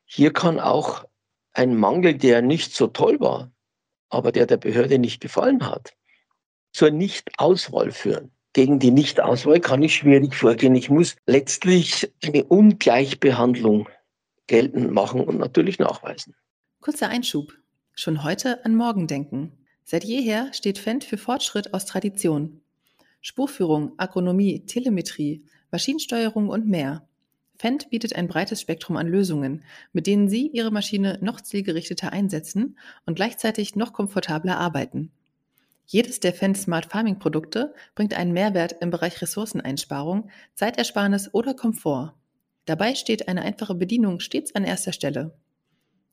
hier 0.05 0.31
kann 0.35 0.61
auch 0.61 1.07
ein 1.55 1.75
Mangel, 1.75 2.19
der 2.19 2.43
nicht 2.43 2.75
so 2.75 2.87
toll 2.87 3.19
war, 3.19 3.51
aber 4.11 4.31
der 4.31 4.45
der 4.45 4.59
Behörde 4.59 4.99
nicht 4.99 5.23
gefallen 5.23 5.67
hat, 5.67 5.95
zur 6.71 6.91
Nichtauswahl 6.91 7.93
führen 7.93 8.31
gegen 8.53 8.79
die 8.79 8.91
Nichtauswahl 8.91 9.61
kann 9.61 9.83
ich 9.83 9.95
schwierig 9.95 10.35
vorgehen. 10.35 10.75
Ich 10.75 10.91
muss 10.91 11.17
letztlich 11.27 12.13
eine 12.23 12.45
Ungleichbehandlung 12.45 13.89
geltend 14.47 14.93
machen 14.93 15.23
und 15.23 15.39
natürlich 15.39 15.79
nachweisen. 15.79 16.35
Kurzer 16.81 17.09
Einschub. 17.09 17.55
Schon 17.95 18.25
heute 18.25 18.65
an 18.65 18.75
morgen 18.75 19.07
denken. 19.07 19.53
Seit 19.85 20.05
jeher 20.05 20.53
steht 20.53 20.79
Fendt 20.79 21.05
für 21.05 21.19
Fortschritt 21.19 21.75
aus 21.75 21.87
Tradition. 21.87 22.61
Spurführung, 23.21 23.93
Agronomie, 23.99 24.67
Telemetrie, 24.67 25.45
Maschinensteuerung 25.71 26.49
und 26.49 26.67
mehr. 26.67 27.07
Fendt 27.57 27.91
bietet 27.91 28.17
ein 28.17 28.27
breites 28.27 28.61
Spektrum 28.61 28.97
an 28.97 29.07
Lösungen, 29.07 29.65
mit 29.93 30.07
denen 30.07 30.29
Sie 30.29 30.49
Ihre 30.49 30.73
Maschine 30.73 31.19
noch 31.21 31.41
zielgerichteter 31.41 32.13
einsetzen 32.13 32.77
und 33.07 33.15
gleichzeitig 33.15 33.77
noch 33.77 33.93
komfortabler 33.93 34.59
arbeiten. 34.59 35.13
Jedes 35.93 36.19
der 36.21 36.33
Fendt 36.33 36.57
Smart 36.57 36.87
Farming 36.87 37.19
Produkte 37.19 37.75
bringt 37.95 38.15
einen 38.15 38.33
Mehrwert 38.33 38.77
im 38.81 38.89
Bereich 38.89 39.21
Ressourceneinsparung, 39.21 40.31
Zeitersparnis 40.55 41.35
oder 41.35 41.53
Komfort. 41.53 42.15
Dabei 42.65 42.95
steht 42.95 43.29
eine 43.29 43.43
einfache 43.43 43.75
Bedienung 43.75 44.21
stets 44.21 44.55
an 44.55 44.65
erster 44.65 44.95
Stelle. 44.95 45.37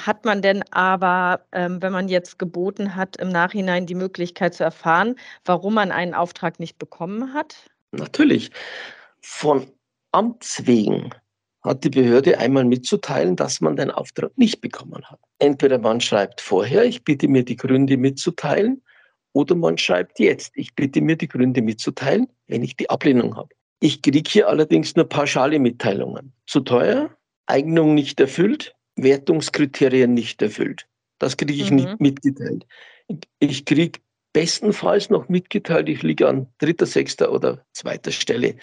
Hat 0.00 0.24
man 0.24 0.42
denn 0.42 0.64
aber, 0.72 1.46
ähm, 1.52 1.80
wenn 1.80 1.92
man 1.92 2.08
jetzt 2.08 2.40
geboten 2.40 2.96
hat, 2.96 3.18
im 3.18 3.28
Nachhinein 3.28 3.86
die 3.86 3.94
Möglichkeit 3.94 4.54
zu 4.54 4.64
erfahren, 4.64 5.14
warum 5.44 5.74
man 5.74 5.92
einen 5.92 6.14
Auftrag 6.14 6.58
nicht 6.58 6.76
bekommen 6.76 7.34
hat? 7.34 7.70
Natürlich. 7.92 8.50
Von 9.20 9.70
Amts 10.10 10.66
wegen 10.66 11.12
hat 11.62 11.84
die 11.84 11.90
Behörde 11.90 12.38
einmal 12.38 12.64
mitzuteilen, 12.64 13.36
dass 13.36 13.60
man 13.60 13.76
den 13.76 13.90
Auftrag 13.90 14.36
nicht 14.36 14.60
bekommen 14.60 15.02
hat. 15.04 15.20
Entweder 15.38 15.78
man 15.78 16.00
schreibt 16.00 16.40
vorher, 16.40 16.84
ich 16.84 17.04
bitte 17.04 17.28
mir 17.28 17.44
die 17.44 17.56
Gründe 17.56 17.96
mitzuteilen, 17.96 18.82
oder 19.32 19.54
man 19.54 19.78
schreibt 19.78 20.18
jetzt. 20.18 20.52
Ich 20.56 20.74
bitte 20.74 21.00
mir 21.00 21.16
die 21.16 21.28
Gründe 21.28 21.62
mitzuteilen, 21.62 22.28
wenn 22.48 22.62
ich 22.62 22.76
die 22.76 22.90
Ablehnung 22.90 23.36
habe. 23.36 23.54
Ich 23.80 24.02
kriege 24.02 24.30
hier 24.30 24.48
allerdings 24.48 24.94
nur 24.94 25.08
pauschale 25.08 25.58
Mitteilungen. 25.58 26.32
Zu 26.46 26.60
teuer, 26.60 27.16
Eignung 27.46 27.94
nicht 27.94 28.20
erfüllt, 28.20 28.76
Wertungskriterien 28.96 30.14
nicht 30.14 30.40
erfüllt. 30.42 30.86
Das 31.18 31.36
kriege 31.36 31.54
ich 31.54 31.70
mhm. 31.70 31.76
nicht 31.76 32.00
mitgeteilt. 32.00 32.66
Ich 33.40 33.64
kriege 33.64 33.98
bestenfalls 34.32 35.10
noch 35.10 35.28
mitgeteilt, 35.28 35.88
ich 35.88 36.02
liege 36.02 36.28
an 36.28 36.46
dritter, 36.58 36.86
sechster 36.86 37.32
oder 37.32 37.64
zweiter 37.72 38.12
Stelle. 38.12 38.56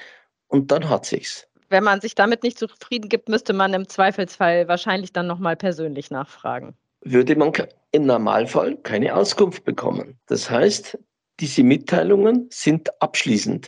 Und 0.47 0.71
dann 0.71 0.89
hat 0.89 1.05
sich's. 1.05 1.47
Wenn 1.69 1.83
man 1.83 2.01
sich 2.01 2.15
damit 2.15 2.43
nicht 2.43 2.57
zufrieden 2.57 3.09
gibt, 3.09 3.29
müsste 3.29 3.53
man 3.53 3.73
im 3.73 3.87
Zweifelsfall 3.87 4.67
wahrscheinlich 4.67 5.13
dann 5.13 5.27
nochmal 5.27 5.55
persönlich 5.55 6.09
nachfragen. 6.09 6.75
Würde 7.01 7.35
man 7.35 7.53
im 7.91 8.05
Normalfall 8.05 8.75
keine 8.77 9.15
Auskunft 9.15 9.63
bekommen. 9.63 10.19
Das 10.27 10.49
heißt, 10.49 10.97
diese 11.39 11.63
Mitteilungen 11.63 12.47
sind 12.51 12.89
abschließend, 13.01 13.67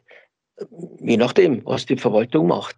je 1.00 1.17
nachdem, 1.17 1.65
was 1.65 1.86
die 1.86 1.98
Verwaltung 1.98 2.48
macht. 2.48 2.75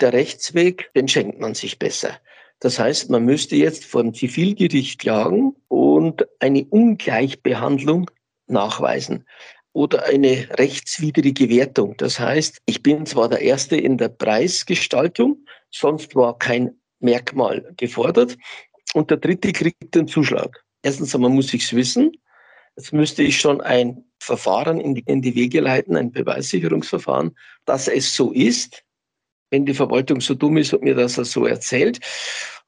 Der 0.00 0.12
Rechtsweg, 0.12 0.90
den 0.94 1.08
schenkt 1.08 1.40
man 1.40 1.54
sich 1.54 1.78
besser. 1.78 2.12
Das 2.60 2.78
heißt, 2.78 3.10
man 3.10 3.24
müsste 3.24 3.56
jetzt 3.56 3.84
vor 3.84 4.02
dem 4.02 4.14
Zivilgericht 4.14 5.00
klagen 5.00 5.56
und 5.68 6.26
eine 6.40 6.64
Ungleichbehandlung 6.64 8.10
nachweisen 8.46 9.26
oder 9.72 10.04
eine 10.04 10.48
rechtswidrige 10.58 11.48
Wertung. 11.48 11.96
Das 11.96 12.18
heißt, 12.18 12.58
ich 12.66 12.82
bin 12.82 13.06
zwar 13.06 13.28
der 13.28 13.40
Erste 13.40 13.76
in 13.76 13.98
der 13.98 14.08
Preisgestaltung, 14.08 15.44
sonst 15.70 16.14
war 16.16 16.38
kein 16.38 16.80
Merkmal 16.98 17.72
gefordert 17.76 18.36
und 18.94 19.10
der 19.10 19.18
Dritte 19.18 19.52
kriegt 19.52 19.94
den 19.94 20.08
Zuschlag. 20.08 20.64
Erstens 20.82 21.14
einmal 21.14 21.30
muss 21.30 21.54
ich 21.54 21.64
es 21.64 21.74
wissen. 21.74 22.12
Jetzt 22.76 22.92
müsste 22.92 23.22
ich 23.22 23.38
schon 23.38 23.60
ein 23.60 24.04
Verfahren 24.20 24.80
in 24.80 24.94
die, 24.94 25.02
in 25.06 25.22
die 25.22 25.34
Wege 25.34 25.60
leiten, 25.60 25.96
ein 25.96 26.12
Beweissicherungsverfahren, 26.12 27.36
dass 27.64 27.88
es 27.88 28.14
so 28.14 28.32
ist, 28.32 28.84
wenn 29.50 29.66
die 29.66 29.74
Verwaltung 29.74 30.20
so 30.20 30.34
dumm 30.34 30.56
ist 30.56 30.72
und 30.72 30.82
mir 30.82 30.94
das 30.94 31.14
so 31.14 31.46
erzählt. 31.46 32.00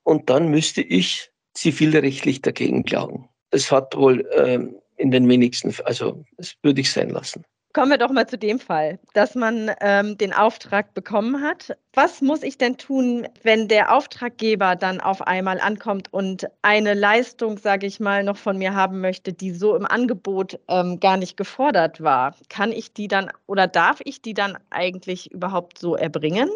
Und 0.03 0.31
dann 0.31 0.49
müsste 0.49 0.83
ich 0.83 1.31
zivilrechtlich 1.55 2.43
dagegen 2.43 2.85
klagen. 2.85 3.29
Es 3.51 3.71
hat 3.71 3.97
wohl 3.97 4.29
ähm, 4.35 4.77
in 5.03 5.11
den 5.11 5.29
wenigsten, 5.29 5.75
also 5.85 6.25
das 6.37 6.55
würde 6.63 6.81
ich 6.81 6.91
sein 6.91 7.11
lassen. 7.11 7.45
Kommen 7.75 7.91
wir 7.91 7.97
doch 7.97 8.11
mal 8.11 8.27
zu 8.27 8.37
dem 8.37 8.59
Fall, 8.59 8.99
dass 9.15 9.35
man 9.35 9.71
ähm, 9.81 10.19
den 10.19 10.35
Auftrag 10.35 10.93
bekommen 10.93 11.41
hat. 11.43 11.75
Was 11.95 12.21
muss 12.21 12.43
ich 12.43 12.59
denn 12.59 12.77
tun, 12.77 13.27
wenn 13.45 13.67
der 13.67 13.97
Auftraggeber 13.97 14.77
dann 14.77 15.01
auf 15.01 15.23
einmal 15.27 15.59
ankommt 15.59 16.13
und 16.13 16.47
eine 16.61 16.93
Leistung, 16.93 17.57
sage 17.57 17.87
ich 17.87 17.99
mal, 17.99 18.25
noch 18.25 18.37
von 18.37 18.59
mir 18.59 18.75
haben 18.75 19.01
möchte, 19.01 19.33
die 19.33 19.53
so 19.53 19.75
im 19.75 19.87
Angebot 19.87 20.61
ähm, 20.69 21.01
gar 21.01 21.17
nicht 21.17 21.39
gefordert 21.39 22.03
war? 22.03 22.37
Kann 22.51 22.73
ich 22.73 22.93
die 22.93 23.09
dann 23.09 23.31
oder 23.47 23.67
darf 23.67 24.03
ich 24.05 24.21
die 24.21 24.35
dann 24.35 24.59
eigentlich 24.69 25.33
überhaupt 25.33 25.79
so 25.79 25.97
erbringen? 25.97 26.51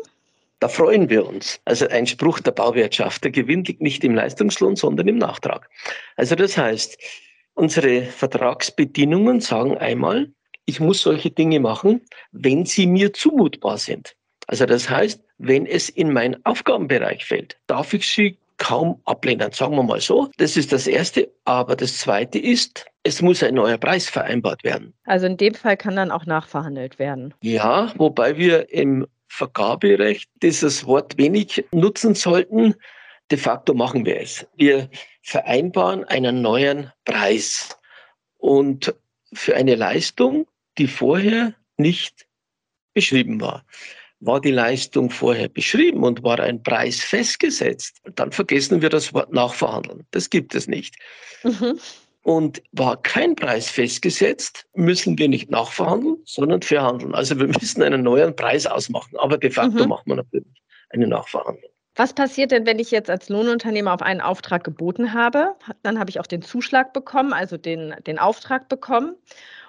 Da 0.60 0.68
freuen 0.68 1.08
wir 1.08 1.26
uns. 1.26 1.60
Also 1.64 1.88
ein 1.88 2.06
Spruch 2.06 2.40
der 2.40 2.50
Bauwirtschaft, 2.50 3.24
der 3.24 3.30
Gewinn 3.30 3.64
liegt 3.64 3.80
nicht 3.80 4.04
im 4.04 4.14
Leistungslohn, 4.14 4.76
sondern 4.76 5.08
im 5.08 5.16
Nachtrag. 5.16 5.70
Also 6.16 6.34
das 6.34 6.58
heißt, 6.58 6.98
unsere 7.56 8.02
Vertragsbedingungen 8.02 9.40
sagen 9.40 9.76
einmal, 9.78 10.30
ich 10.66 10.80
muss 10.80 11.02
solche 11.02 11.30
Dinge 11.30 11.60
machen, 11.60 12.02
wenn 12.32 12.64
sie 12.64 12.86
mir 12.86 13.12
zumutbar 13.12 13.78
sind. 13.78 14.14
Also 14.46 14.66
das 14.66 14.88
heißt, 14.88 15.20
wenn 15.38 15.66
es 15.66 15.88
in 15.88 16.12
meinen 16.12 16.44
Aufgabenbereich 16.44 17.24
fällt, 17.24 17.56
darf 17.66 17.92
ich 17.94 18.06
sie 18.06 18.38
kaum 18.58 19.00
ablehnen, 19.04 19.52
sagen 19.52 19.76
wir 19.76 19.82
mal 19.82 20.00
so. 20.00 20.30
Das 20.38 20.56
ist 20.56 20.72
das 20.72 20.86
Erste. 20.86 21.28
Aber 21.44 21.76
das 21.76 21.98
Zweite 21.98 22.38
ist, 22.38 22.86
es 23.02 23.22
muss 23.22 23.42
ein 23.42 23.54
neuer 23.54 23.78
Preis 23.78 24.08
vereinbart 24.08 24.64
werden. 24.64 24.94
Also 25.04 25.26
in 25.26 25.36
dem 25.36 25.54
Fall 25.54 25.76
kann 25.76 25.96
dann 25.96 26.10
auch 26.10 26.26
nachverhandelt 26.26 26.98
werden. 26.98 27.34
Ja, 27.42 27.92
wobei 27.96 28.36
wir 28.36 28.72
im 28.72 29.06
Vergaberecht 29.28 30.30
dieses 30.42 30.86
Wort 30.86 31.18
wenig 31.18 31.64
nutzen 31.70 32.14
sollten. 32.14 32.74
De 33.30 33.38
facto 33.38 33.74
machen 33.74 34.06
wir 34.06 34.20
es. 34.20 34.46
Wir 34.56 34.88
vereinbaren 35.22 36.04
einen 36.04 36.42
neuen 36.42 36.92
Preis. 37.04 37.76
Und 38.38 38.94
für 39.32 39.56
eine 39.56 39.74
Leistung, 39.74 40.46
die 40.78 40.86
vorher 40.86 41.54
nicht 41.76 42.26
beschrieben 42.94 43.40
war. 43.40 43.64
War 44.20 44.40
die 44.40 44.50
Leistung 44.50 45.10
vorher 45.10 45.48
beschrieben 45.48 46.02
und 46.02 46.22
war 46.22 46.40
ein 46.40 46.62
Preis 46.62 47.00
festgesetzt, 47.00 48.00
dann 48.14 48.32
vergessen 48.32 48.80
wir 48.80 48.88
das 48.88 49.12
Wort 49.12 49.32
nachverhandeln. 49.32 50.06
Das 50.12 50.30
gibt 50.30 50.54
es 50.54 50.66
nicht. 50.66 50.96
Mhm. 51.44 51.78
Und 52.22 52.62
war 52.72 53.00
kein 53.02 53.36
Preis 53.36 53.68
festgesetzt, 53.68 54.66
müssen 54.74 55.18
wir 55.18 55.28
nicht 55.28 55.50
nachverhandeln, 55.50 56.16
sondern 56.24 56.62
verhandeln. 56.62 57.14
Also 57.14 57.38
wir 57.38 57.46
müssen 57.60 57.82
einen 57.82 58.02
neuen 58.02 58.34
Preis 58.34 58.66
ausmachen. 58.66 59.16
Aber 59.18 59.36
de 59.36 59.50
facto 59.50 59.82
mhm. 59.82 59.88
macht 59.90 60.06
man 60.06 60.16
natürlich 60.16 60.62
eine 60.90 61.06
Nachverhandlung. 61.06 61.70
Was 61.96 62.12
passiert 62.12 62.50
denn, 62.50 62.66
wenn 62.66 62.78
ich 62.78 62.90
jetzt 62.90 63.08
als 63.08 63.30
Lohnunternehmer 63.30 63.94
auf 63.94 64.02
einen 64.02 64.20
Auftrag 64.20 64.64
geboten 64.64 65.14
habe? 65.14 65.56
Dann 65.82 65.98
habe 65.98 66.10
ich 66.10 66.20
auch 66.20 66.26
den 66.26 66.42
Zuschlag 66.42 66.92
bekommen, 66.92 67.32
also 67.32 67.56
den, 67.56 67.94
den 68.06 68.18
Auftrag 68.18 68.68
bekommen 68.68 69.16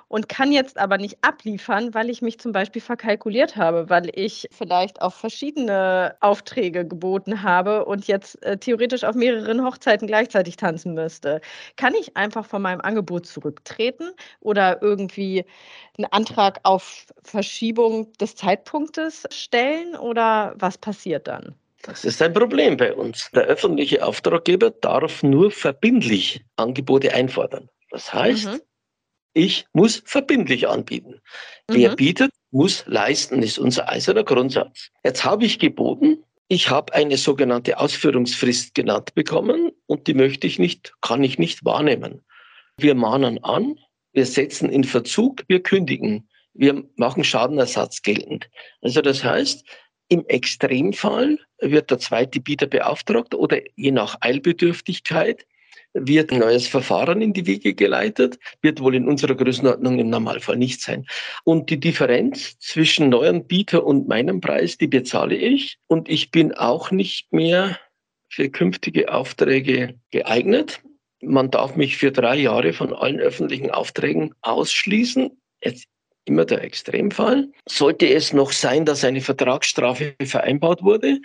und 0.09 0.27
kann 0.27 0.51
jetzt 0.51 0.77
aber 0.77 0.97
nicht 0.97 1.17
abliefern, 1.21 1.93
weil 1.93 2.09
ich 2.09 2.21
mich 2.21 2.37
zum 2.39 2.51
Beispiel 2.51 2.81
verkalkuliert 2.81 3.55
habe, 3.55 3.89
weil 3.89 4.09
ich 4.13 4.47
vielleicht 4.51 5.01
auf 5.01 5.15
verschiedene 5.15 6.15
Aufträge 6.19 6.85
geboten 6.85 7.43
habe 7.43 7.85
und 7.85 8.07
jetzt 8.07 8.43
äh, 8.43 8.57
theoretisch 8.57 9.05
auf 9.05 9.15
mehreren 9.15 9.63
Hochzeiten 9.65 10.05
gleichzeitig 10.07 10.57
tanzen 10.57 10.93
müsste. 10.95 11.39
Kann 11.77 11.93
ich 11.95 12.17
einfach 12.17 12.45
von 12.45 12.61
meinem 12.61 12.81
Angebot 12.81 13.25
zurücktreten 13.25 14.11
oder 14.41 14.81
irgendwie 14.81 15.45
einen 15.97 16.07
Antrag 16.11 16.59
auf 16.63 17.05
Verschiebung 17.23 18.11
des 18.19 18.35
Zeitpunktes 18.35 19.23
stellen 19.31 19.95
oder 19.95 20.55
was 20.57 20.77
passiert 20.77 21.27
dann? 21.29 21.55
Das 21.87 22.05
ist 22.05 22.21
ein 22.21 22.33
Problem 22.33 22.77
bei 22.77 22.93
uns. 22.93 23.29
Der 23.33 23.43
öffentliche 23.43 24.05
Auftraggeber 24.05 24.71
darf 24.71 25.23
nur 25.23 25.51
verbindlich 25.51 26.43
Angebote 26.57 27.13
einfordern. 27.13 27.69
Das 27.91 28.13
heißt, 28.13 28.45
mhm. 28.45 28.61
Ich 29.37 29.67
muss 29.71 30.01
verbindlich 30.03 30.67
anbieten. 30.67 31.21
Mhm. 31.69 31.75
Wer 31.75 31.95
bietet, 31.95 32.31
muss 32.49 32.83
leisten, 32.87 33.43
ist 33.43 33.59
unser 33.59 33.87
eiserner 33.87 34.23
Grundsatz. 34.23 34.89
Jetzt 35.03 35.23
habe 35.25 35.45
ich 35.45 35.59
geboten, 35.59 36.23
ich 36.47 36.71
habe 36.71 36.91
eine 36.95 37.17
sogenannte 37.17 37.77
Ausführungsfrist 37.77 38.73
genannt 38.73 39.13
bekommen 39.13 39.73
und 39.85 40.07
die 40.07 40.15
möchte 40.15 40.47
ich 40.47 40.57
nicht, 40.57 40.95
kann 41.01 41.23
ich 41.23 41.37
nicht 41.37 41.63
wahrnehmen. 41.63 42.23
Wir 42.77 42.95
mahnen 42.95 43.43
an, 43.43 43.77
wir 44.11 44.25
setzen 44.25 44.71
in 44.71 44.83
Verzug, 44.83 45.43
wir 45.47 45.61
kündigen, 45.61 46.27
wir 46.55 46.83
machen 46.95 47.23
Schadenersatz 47.23 48.01
geltend. 48.01 48.49
Also 48.81 49.01
das 49.03 49.23
heißt, 49.23 49.63
im 50.09 50.25
Extremfall 50.27 51.39
wird 51.59 51.91
der 51.91 51.99
zweite 51.99 52.39
Bieter 52.39 52.67
beauftragt 52.67 53.35
oder 53.35 53.59
je 53.75 53.91
nach 53.91 54.17
Eilbedürftigkeit 54.21 55.45
wird 55.93 56.31
ein 56.31 56.39
neues 56.39 56.67
Verfahren 56.67 57.21
in 57.21 57.33
die 57.33 57.47
Wege 57.47 57.73
geleitet, 57.73 58.37
wird 58.61 58.81
wohl 58.81 58.95
in 58.95 59.07
unserer 59.07 59.35
Größenordnung 59.35 59.99
im 59.99 60.09
Normalfall 60.09 60.57
nicht 60.57 60.81
sein. 60.81 61.07
Und 61.43 61.69
die 61.69 61.79
Differenz 61.79 62.57
zwischen 62.59 63.09
neuen 63.09 63.45
Bieter 63.47 63.85
und 63.85 64.07
meinem 64.07 64.41
Preis, 64.41 64.77
die 64.77 64.87
bezahle 64.87 65.35
ich. 65.35 65.77
Und 65.87 66.09
ich 66.09 66.31
bin 66.31 66.53
auch 66.53 66.91
nicht 66.91 67.33
mehr 67.33 67.79
für 68.29 68.49
künftige 68.49 69.11
Aufträge 69.11 69.95
geeignet. 70.11 70.81
Man 71.21 71.49
darf 71.49 71.75
mich 71.75 71.97
für 71.97 72.11
drei 72.11 72.37
Jahre 72.37 72.73
von 72.73 72.93
allen 72.93 73.19
öffentlichen 73.19 73.71
Aufträgen 73.71 74.35
ausschließen. 74.41 75.31
Jetzt 75.63 75.87
immer 76.27 76.45
der 76.45 76.63
Extremfall. 76.63 77.49
Sollte 77.67 78.07
es 78.07 78.33
noch 78.33 78.51
sein, 78.51 78.85
dass 78.85 79.03
eine 79.03 79.21
Vertragsstrafe 79.21 80.15
vereinbart 80.23 80.83
wurde, 80.83 81.19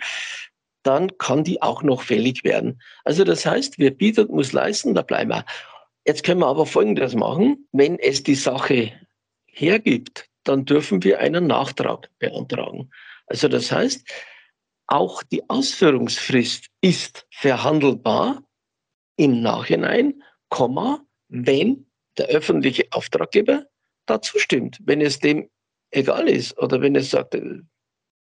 dann 0.83 1.17
kann 1.17 1.43
die 1.43 1.61
auch 1.61 1.81
noch 1.83 2.01
fällig 2.01 2.43
werden. 2.43 2.81
Also 3.03 3.23
das 3.23 3.45
heißt, 3.45 3.79
wer 3.79 3.91
bietet, 3.91 4.29
muss 4.29 4.51
leisten, 4.51 4.93
da 4.93 5.01
bleiben 5.01 5.31
wir. 5.31 5.45
Jetzt 6.05 6.23
können 6.23 6.41
wir 6.41 6.47
aber 6.47 6.65
Folgendes 6.65 7.15
machen. 7.15 7.67
Wenn 7.71 7.97
es 7.99 8.23
die 8.23 8.35
Sache 8.35 8.91
hergibt, 9.45 10.27
dann 10.43 10.65
dürfen 10.65 11.03
wir 11.03 11.19
einen 11.19 11.47
Nachtrag 11.47 12.09
beantragen. 12.19 12.89
Also 13.27 13.47
das 13.47 13.71
heißt, 13.71 14.05
auch 14.87 15.23
die 15.23 15.49
Ausführungsfrist 15.49 16.67
ist 16.81 17.25
verhandelbar 17.31 18.43
im 19.15 19.41
Nachhinein, 19.41 20.21
Komma, 20.49 21.01
wenn 21.29 21.87
der 22.17 22.27
öffentliche 22.27 22.85
Auftraggeber 22.91 23.65
dazu 24.05 24.39
stimmt. 24.39 24.79
Wenn 24.83 25.01
es 25.01 25.19
dem 25.19 25.49
egal 25.91 26.27
ist 26.27 26.57
oder 26.57 26.81
wenn 26.81 26.95
es 26.95 27.11
sagt, 27.11 27.35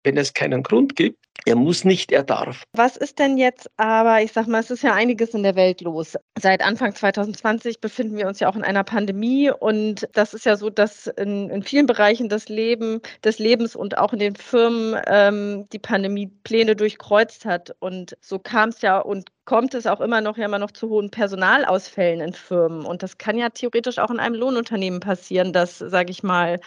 wenn 0.04 0.18
es 0.18 0.34
keinen 0.34 0.64
Grund 0.64 0.96
gibt. 0.96 1.18
Er 1.46 1.56
muss 1.56 1.86
nicht, 1.86 2.12
er 2.12 2.24
darf. 2.24 2.64
Was 2.74 2.98
ist 2.98 3.18
denn 3.18 3.38
jetzt 3.38 3.70
aber, 3.78 4.22
ich 4.22 4.32
sag 4.32 4.48
mal, 4.48 4.60
es 4.60 4.70
ist 4.70 4.84
ja 4.84 4.94
einiges 4.94 5.34
in 5.34 5.42
der 5.42 5.56
Welt 5.56 5.82
los. 5.82 6.16
Seit 6.40 6.62
Anfang 6.62 6.94
2020 6.94 7.80
befinden 7.82 8.18
wir 8.18 8.28
uns 8.28 8.40
ja 8.40 8.50
auch 8.50 8.56
in 8.56 8.64
einer 8.64 8.84
Pandemie 8.84 9.50
und 9.50 10.08
das 10.14 10.36
ist 10.36 10.46
ja 10.46 10.56
so, 10.56 10.70
dass 10.70 11.08
in, 11.08 11.50
in 11.50 11.64
vielen 11.64 11.88
Bereichen 11.88 12.30
des, 12.30 12.48
Leben, 12.48 13.02
des 13.24 13.40
Lebens 13.40 13.76
und 13.76 13.98
auch 13.98 14.14
in 14.14 14.20
den 14.20 14.36
Firmen 14.36 15.00
ähm, 15.08 15.68
die 15.72 15.80
Pandemie 15.80 16.28
Pläne 16.44 16.76
durchkreuzt 16.76 17.46
hat. 17.46 17.76
Und 17.80 18.16
so 18.22 18.38
kam 18.38 18.70
es 18.70 18.82
ja 18.82 19.00
und 19.00 19.30
kommt 19.52 19.74
es 19.74 19.86
auch 19.86 20.00
immer 20.00 20.22
noch 20.22 20.38
ja 20.38 20.46
immer 20.46 20.60
noch 20.60 20.72
zu 20.72 20.88
hohen 20.88 21.10
Personalausfällen 21.10 22.22
in 22.22 22.32
Firmen. 22.32 22.86
Und 22.86 23.04
das 23.04 23.18
kann 23.18 23.38
ja 23.38 23.50
theoretisch 23.50 24.00
auch 24.00 24.10
in 24.10 24.18
einem 24.18 24.36
Lohnunternehmen 24.36 25.02
passieren, 25.02 25.52
dass, 25.52 25.78
sage 25.78 26.10
ich 26.10 26.24
mal, 26.24 26.62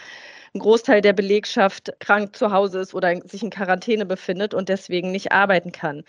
ein 0.53 0.59
Großteil 0.59 1.01
der 1.01 1.13
Belegschaft 1.13 1.93
krank 1.99 2.35
zu 2.35 2.51
Hause 2.51 2.81
ist 2.81 2.93
oder 2.93 3.19
sich 3.27 3.41
in 3.41 3.49
Quarantäne 3.49 4.05
befindet 4.05 4.53
und 4.53 4.69
deswegen 4.69 5.09
nicht 5.11 5.31
arbeiten 5.31 5.71
kann. 5.71 6.03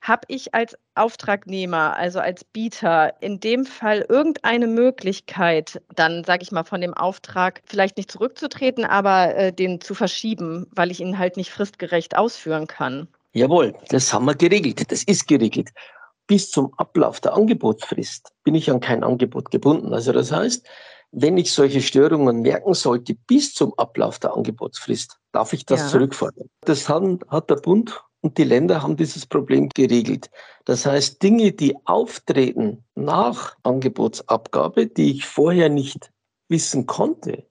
Habe 0.00 0.22
ich 0.28 0.54
als 0.54 0.74
Auftragnehmer, 0.94 1.98
also 1.98 2.18
als 2.18 2.44
Bieter, 2.44 3.12
in 3.20 3.38
dem 3.38 3.66
Fall 3.66 4.06
irgendeine 4.08 4.68
Möglichkeit, 4.68 5.82
dann 5.94 6.24
sage 6.24 6.44
ich 6.44 6.50
mal 6.50 6.64
von 6.64 6.80
dem 6.80 6.94
Auftrag 6.94 7.60
vielleicht 7.66 7.98
nicht 7.98 8.10
zurückzutreten, 8.10 8.86
aber 8.86 9.36
äh, 9.36 9.52
den 9.52 9.82
zu 9.82 9.94
verschieben, 9.94 10.66
weil 10.74 10.90
ich 10.92 11.00
ihn 11.00 11.18
halt 11.18 11.36
nicht 11.36 11.50
fristgerecht 11.50 12.16
ausführen 12.16 12.68
kann? 12.68 13.06
Jawohl, 13.34 13.74
das 13.90 14.10
haben 14.14 14.24
wir 14.24 14.34
geregelt. 14.34 14.90
Das 14.90 15.02
ist 15.02 15.28
geregelt. 15.28 15.68
Bis 16.26 16.50
zum 16.50 16.72
Ablauf 16.76 17.20
der 17.20 17.34
Angebotsfrist 17.34 18.32
bin 18.44 18.54
ich 18.54 18.70
an 18.70 18.80
kein 18.80 19.04
Angebot 19.04 19.50
gebunden. 19.50 19.92
Also 19.92 20.12
das 20.12 20.32
heißt, 20.32 20.66
wenn 21.12 21.36
ich 21.36 21.52
solche 21.52 21.82
Störungen 21.82 22.40
merken 22.40 22.74
sollte 22.74 23.14
bis 23.26 23.52
zum 23.54 23.74
Ablauf 23.78 24.18
der 24.18 24.34
Angebotsfrist, 24.34 25.18
darf 25.32 25.52
ich 25.52 25.66
das 25.66 25.80
ja. 25.80 25.88
zurückfordern. 25.88 26.48
Das 26.62 26.88
hat, 26.88 27.02
hat 27.28 27.50
der 27.50 27.56
Bund 27.56 28.02
und 28.22 28.38
die 28.38 28.44
Länder 28.44 28.82
haben 28.82 28.96
dieses 28.96 29.26
Problem 29.26 29.68
geregelt. 29.74 30.30
Das 30.64 30.86
heißt, 30.86 31.22
Dinge, 31.22 31.52
die 31.52 31.76
auftreten 31.84 32.84
nach 32.94 33.56
Angebotsabgabe, 33.62 34.86
die 34.86 35.10
ich 35.10 35.26
vorher 35.26 35.68
nicht 35.68 36.10
wissen 36.48 36.86
konnte, 36.86 37.46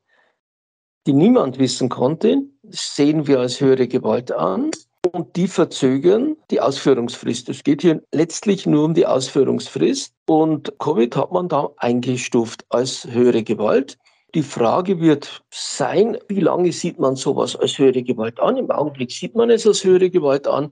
die 1.06 1.14
niemand 1.14 1.60
wissen 1.60 1.90
konnte, 1.90 2.44
sehen 2.64 3.28
wir 3.28 3.40
als 3.40 3.60
höhere 3.60 3.88
Gewalt 3.88 4.32
an 4.32 4.72
und 5.12 5.36
die 5.36 5.48
verzögern 5.48 6.38
die 6.52 6.62
Ausführungsfrist. 6.62 7.50
Es 7.50 7.64
geht 7.64 7.82
hier 7.82 8.04
letztlich 8.12 8.66
nur 8.66 8.86
um 8.86 8.94
die 8.94 9.06
Ausführungsfrist 9.06 10.14
und 10.28 10.78
Covid 10.80 11.16
hat 11.16 11.32
man 11.32 11.50
da 11.50 11.70
eingestuft 11.78 12.66
als 12.70 13.06
höhere 13.06 13.44
Gewalt. 13.44 13.98
Die 14.36 14.44
Frage 14.44 15.00
wird 15.02 15.44
sein, 15.50 16.18
wie 16.28 16.40
lange 16.40 16.72
sieht 16.72 17.00
man 17.00 17.16
sowas 17.16 17.56
als 17.56 17.78
höhere 17.78 18.04
Gewalt 18.04 18.40
an? 18.40 18.58
Im 18.58 18.72
Augenblick 18.72 19.12
sieht 19.12 19.36
man 19.36 19.50
es 19.50 19.68
als 19.68 19.84
höhere 19.84 20.10
Gewalt 20.10 20.48
an 20.48 20.72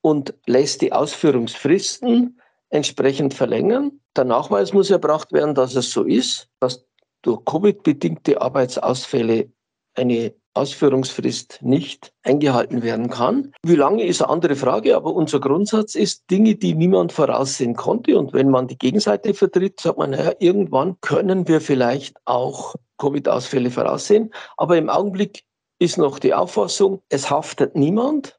und 0.00 0.32
lässt 0.46 0.80
die 0.80 0.92
Ausführungsfristen 0.92 2.40
entsprechend 2.70 3.34
verlängern. 3.34 4.00
Der 4.16 4.24
Nachweis 4.24 4.72
muss 4.72 4.90
erbracht 4.90 5.32
werden, 5.32 5.54
dass 5.54 5.74
es 5.74 5.90
so 5.90 6.04
ist, 6.04 6.48
dass 6.60 6.86
durch 7.22 7.44
Covid-bedingte 7.44 8.40
Arbeitsausfälle 8.40 9.50
eine 9.94 10.32
Ausführungsfrist 10.58 11.60
nicht 11.62 12.12
eingehalten 12.22 12.82
werden 12.82 13.08
kann. 13.08 13.52
Wie 13.62 13.76
lange 13.76 14.04
ist 14.04 14.20
eine 14.20 14.30
andere 14.30 14.56
Frage, 14.56 14.96
aber 14.96 15.14
unser 15.14 15.40
Grundsatz 15.40 15.94
ist 15.94 16.30
Dinge, 16.30 16.56
die 16.56 16.74
niemand 16.74 17.12
voraussehen 17.12 17.74
konnte. 17.74 18.18
Und 18.18 18.32
wenn 18.32 18.50
man 18.50 18.66
die 18.66 18.76
Gegenseite 18.76 19.34
vertritt, 19.34 19.80
sagt 19.80 19.98
man, 19.98 20.10
naja, 20.10 20.32
irgendwann 20.38 21.00
können 21.00 21.48
wir 21.48 21.60
vielleicht 21.60 22.16
auch 22.24 22.74
Covid-Ausfälle 22.98 23.70
voraussehen. 23.70 24.32
Aber 24.56 24.76
im 24.76 24.90
Augenblick 24.90 25.44
ist 25.78 25.96
noch 25.96 26.18
die 26.18 26.34
Auffassung, 26.34 27.02
es 27.08 27.30
haftet 27.30 27.76
niemand. 27.76 28.38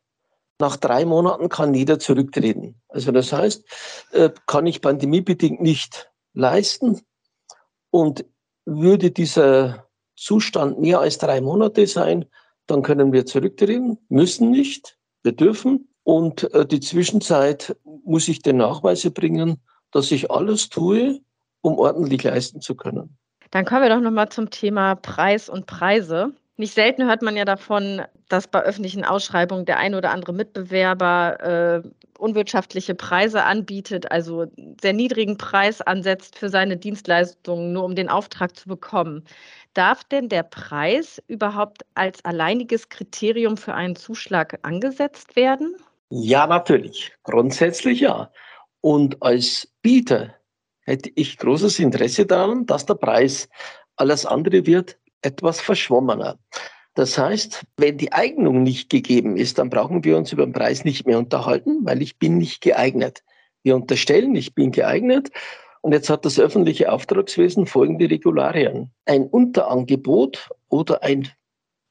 Nach 0.59 0.75
drei 0.75 1.05
Monaten 1.05 1.47
kann 1.47 1.73
jeder 1.73 1.99
zurücktreten. 1.99 2.81
Also 2.89 3.13
das 3.13 3.31
heißt, 3.31 3.63
äh, 4.11 4.29
kann 4.45 4.67
ich 4.67 4.81
pandemiebedingt 4.81 5.61
nicht 5.61 6.11
leisten 6.33 6.99
und 7.91 8.25
würde 8.65 9.11
dieser 9.11 9.88
Zustand 10.19 10.79
mehr 10.79 10.99
als 10.99 11.17
drei 11.17 11.41
Monate 11.41 11.87
sein, 11.87 12.25
dann 12.67 12.83
können 12.83 13.11
wir 13.13 13.25
zurücktreten, 13.25 13.97
müssen 14.09 14.51
nicht, 14.51 14.97
wir 15.23 15.31
dürfen. 15.31 15.89
Und 16.03 16.53
äh, 16.53 16.65
die 16.65 16.79
Zwischenzeit 16.79 17.75
muss 18.05 18.27
ich 18.27 18.41
den 18.41 18.57
Nachweis 18.57 19.07
bringen, 19.11 19.61
dass 19.91 20.11
ich 20.11 20.29
alles 20.29 20.69
tue, 20.69 21.21
um 21.61 21.77
ordentlich 21.77 22.23
leisten 22.23 22.61
zu 22.61 22.75
können. 22.75 23.17
Dann 23.51 23.65
kommen 23.65 23.81
wir 23.81 23.89
doch 23.89 24.01
nochmal 24.01 24.29
zum 24.29 24.49
Thema 24.49 24.95
Preis 24.95 25.49
und 25.49 25.65
Preise. 25.65 26.33
Nicht 26.57 26.73
selten 26.73 27.05
hört 27.05 27.21
man 27.21 27.35
ja 27.35 27.45
davon, 27.45 28.01
dass 28.27 28.47
bei 28.47 28.61
öffentlichen 28.61 29.03
Ausschreibungen 29.03 29.65
der 29.65 29.77
ein 29.77 29.95
oder 29.95 30.11
andere 30.11 30.33
Mitbewerber 30.33 31.83
äh, 31.83 31.89
unwirtschaftliche 32.19 32.95
Preise 32.95 33.43
anbietet, 33.43 34.11
also 34.11 34.45
sehr 34.81 34.93
niedrigen 34.93 35.37
Preis 35.37 35.81
ansetzt 35.81 36.37
für 36.37 36.49
seine 36.49 36.77
Dienstleistungen, 36.77 37.73
nur 37.73 37.83
um 37.83 37.95
den 37.95 38.09
Auftrag 38.09 38.55
zu 38.55 38.67
bekommen. 38.67 39.23
Darf 39.73 40.03
denn 40.03 40.29
der 40.29 40.43
Preis 40.43 41.21
überhaupt 41.27 41.85
als 41.95 42.23
alleiniges 42.25 42.89
Kriterium 42.89 43.57
für 43.57 43.73
einen 43.73 43.95
Zuschlag 43.95 44.59
angesetzt 44.63 45.35
werden? 45.35 45.75
Ja, 46.09 46.47
natürlich. 46.47 47.11
Grundsätzlich 47.23 48.01
ja. 48.01 48.31
Und 48.81 49.21
als 49.21 49.67
Bieter 49.81 50.35
hätte 50.81 51.11
ich 51.15 51.37
großes 51.37 51.79
Interesse 51.79 52.25
daran, 52.25 52.65
dass 52.65 52.85
der 52.85 52.95
Preis 52.95 53.47
alles 53.95 54.25
andere 54.25 54.65
wird 54.65 54.97
etwas 55.21 55.61
verschwommener. 55.61 56.39
Das 56.95 57.17
heißt, 57.17 57.63
wenn 57.77 57.97
die 57.97 58.11
Eignung 58.11 58.63
nicht 58.63 58.89
gegeben 58.89 59.37
ist, 59.37 59.57
dann 59.57 59.69
brauchen 59.69 60.03
wir 60.03 60.17
uns 60.17 60.33
über 60.33 60.45
den 60.45 60.53
Preis 60.53 60.83
nicht 60.83 61.05
mehr 61.05 61.17
unterhalten, 61.17 61.79
weil 61.83 62.01
ich 62.01 62.17
bin 62.17 62.37
nicht 62.37 62.61
geeignet. 62.61 63.23
Wir 63.63 63.75
unterstellen, 63.75 64.35
ich 64.35 64.55
bin 64.55 64.71
geeignet. 64.71 65.29
Und 65.81 65.93
jetzt 65.93 66.09
hat 66.09 66.25
das 66.25 66.39
öffentliche 66.39 66.91
Auftragswesen 66.91 67.65
folgende 67.65 68.09
Regularien. 68.09 68.91
Ein 69.05 69.23
Unterangebot 69.23 70.49
oder 70.67 71.03
ein 71.03 71.29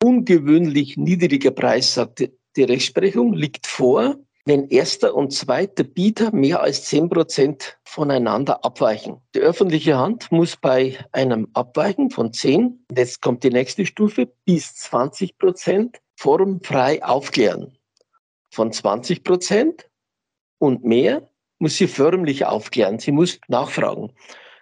ungewöhnlich 0.02 0.96
niedriger 0.96 1.50
Preis, 1.50 1.94
sagt 1.94 2.28
die 2.56 2.62
Rechtsprechung, 2.62 3.32
liegt 3.32 3.66
vor, 3.66 4.16
wenn 4.48 4.68
erster 4.68 5.14
und 5.14 5.34
zweiter 5.34 5.84
Bieter 5.84 6.34
mehr 6.34 6.62
als 6.62 6.84
zehn 6.86 7.10
Prozent 7.10 7.78
voneinander 7.84 8.64
abweichen. 8.64 9.20
Die 9.34 9.40
öffentliche 9.40 9.98
Hand 9.98 10.32
muss 10.32 10.56
bei 10.56 10.96
einem 11.12 11.48
Abweichen 11.52 12.10
von 12.10 12.32
zehn, 12.32 12.82
jetzt 12.96 13.20
kommt 13.20 13.44
die 13.44 13.50
nächste 13.50 13.84
Stufe, 13.84 14.32
bis 14.46 14.74
20 14.74 15.36
Prozent 15.36 15.98
formfrei 16.16 17.04
aufklären. 17.04 17.76
Von 18.50 18.72
20 18.72 19.22
Prozent 19.22 19.90
und 20.56 20.82
mehr 20.82 21.28
muss 21.58 21.76
sie 21.76 21.86
förmlich 21.86 22.46
aufklären. 22.46 22.98
Sie 22.98 23.12
muss 23.12 23.38
nachfragen. 23.48 24.14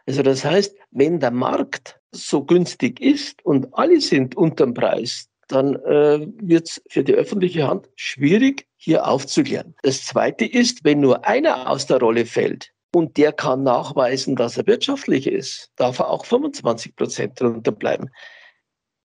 Also 0.04 0.22
das 0.22 0.44
heißt, 0.44 0.76
wenn 0.90 1.20
der 1.20 1.30
Markt 1.30 2.00
so 2.10 2.44
günstig 2.44 3.00
ist 3.00 3.44
und 3.44 3.72
alle 3.72 4.00
sind 4.00 4.36
unterm 4.36 4.74
Preis, 4.74 5.28
dann 5.48 5.76
äh, 5.76 6.26
wird 6.40 6.68
es 6.68 6.82
für 6.88 7.04
die 7.04 7.14
öffentliche 7.14 7.66
Hand 7.66 7.88
schwierig, 7.94 8.66
hier 8.76 9.06
aufzuklären. 9.06 9.74
Das 9.82 10.04
Zweite 10.04 10.44
ist, 10.44 10.84
wenn 10.84 11.00
nur 11.00 11.26
einer 11.26 11.70
aus 11.70 11.86
der 11.86 11.98
Rolle 11.98 12.26
fällt 12.26 12.72
und 12.94 13.16
der 13.16 13.32
kann 13.32 13.62
nachweisen, 13.62 14.36
dass 14.36 14.56
er 14.56 14.66
wirtschaftlich 14.66 15.26
ist, 15.26 15.70
darf 15.76 15.98
er 15.98 16.10
auch 16.10 16.24
25 16.24 16.96
Prozent 16.96 17.40
drunter 17.40 17.72
bleiben. 17.72 18.10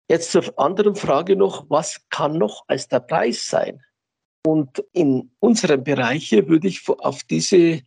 Jetzt 0.09 0.31
zur 0.33 0.59
anderen 0.59 0.95
Frage 0.95 1.37
noch, 1.37 1.67
was 1.69 2.01
kann 2.11 2.39
noch 2.39 2.65
als 2.69 2.89
der 2.89 3.01
Preis 3.01 3.47
sein? 3.47 3.83
Und 4.45 4.85
in 4.93 5.33
unserem 5.41 5.83
Bereich 5.83 6.29
hier 6.29 6.49
würde 6.49 6.69
ich 6.69 6.89
auf 6.89 7.25
diese 7.25 7.81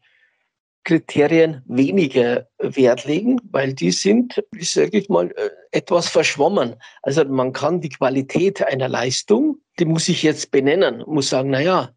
Kriterien 0.83 1.61
weniger 1.65 2.47
Wert 2.57 3.05
legen, 3.05 3.39
weil 3.51 3.73
die 3.73 3.91
sind, 3.91 4.43
sage 4.59 4.97
ich 4.97 5.09
mal, 5.09 5.31
äh, 5.31 5.49
etwas 5.71 6.07
verschwommen. 6.07 6.75
Also 7.03 7.23
man 7.25 7.53
kann 7.53 7.81
die 7.81 7.89
Qualität 7.89 8.65
einer 8.65 8.89
Leistung, 8.89 9.57
die 9.77 9.85
muss 9.85 10.09
ich 10.09 10.23
jetzt 10.23 10.51
benennen, 10.51 11.03
muss 11.05 11.29
sagen, 11.29 11.51
na 11.51 11.61
ja, 11.61 11.89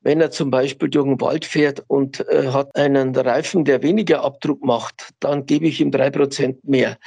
wenn 0.00 0.20
er 0.20 0.30
zum 0.30 0.50
Beispiel 0.50 0.88
durch 0.88 1.06
den 1.06 1.20
Wald 1.20 1.44
fährt 1.44 1.84
und 1.86 2.26
äh, 2.28 2.48
hat 2.48 2.74
einen 2.76 3.14
Reifen, 3.14 3.64
der 3.64 3.82
weniger 3.82 4.22
Abdruck 4.24 4.64
macht, 4.64 5.10
dann 5.20 5.46
gebe 5.46 5.66
ich 5.66 5.80
ihm 5.80 5.90
drei 5.90 6.10
Prozent 6.10 6.64
mehr. 6.64 6.98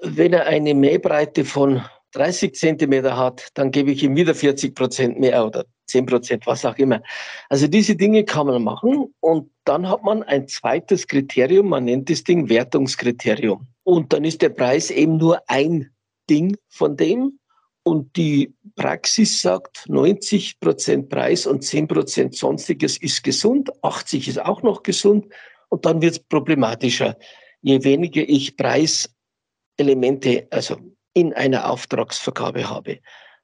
Wenn 0.00 0.32
er 0.32 0.46
eine 0.46 0.74
Mähbreite 0.74 1.44
von 1.44 1.82
30 2.12 2.54
Zentimeter 2.54 3.16
hat, 3.16 3.48
dann 3.54 3.70
gebe 3.70 3.90
ich 3.90 4.02
ihm 4.02 4.16
wieder 4.16 4.34
40 4.34 4.74
Prozent 4.74 5.20
mehr 5.20 5.46
oder 5.46 5.64
10 5.86 6.06
Prozent, 6.06 6.46
was 6.46 6.64
auch 6.64 6.76
immer. 6.76 7.02
Also 7.48 7.66
diese 7.66 7.96
Dinge 7.96 8.24
kann 8.24 8.46
man 8.46 8.62
machen 8.62 9.12
und 9.20 9.50
dann 9.64 9.88
hat 9.88 10.02
man 10.02 10.22
ein 10.22 10.48
zweites 10.48 11.06
Kriterium, 11.06 11.68
man 11.68 11.84
nennt 11.84 12.10
das 12.10 12.24
Ding 12.24 12.48
Wertungskriterium. 12.48 13.66
Und 13.84 14.12
dann 14.12 14.24
ist 14.24 14.42
der 14.42 14.50
Preis 14.50 14.90
eben 14.90 15.16
nur 15.16 15.40
ein 15.48 15.90
Ding 16.28 16.56
von 16.68 16.96
dem. 16.96 17.38
Und 17.84 18.16
die 18.16 18.54
Praxis 18.76 19.42
sagt, 19.42 19.88
90 19.88 20.60
Prozent 20.60 21.08
Preis 21.08 21.46
und 21.46 21.64
10 21.64 21.88
Prozent 21.88 22.36
Sonstiges 22.36 22.96
ist 22.96 23.24
gesund, 23.24 23.70
80 23.82 24.28
ist 24.28 24.40
auch 24.40 24.62
noch 24.62 24.84
gesund. 24.84 25.26
Und 25.68 25.84
dann 25.84 26.00
wird 26.00 26.12
es 26.12 26.18
problematischer. 26.20 27.16
Je 27.60 27.82
weniger 27.82 28.22
ich 28.28 28.56
Preiselemente, 28.56 30.46
also 30.50 30.76
in 31.14 31.32
einer 31.34 31.68
Auftragsvergabe 31.70 32.68
habe. 32.68 33.00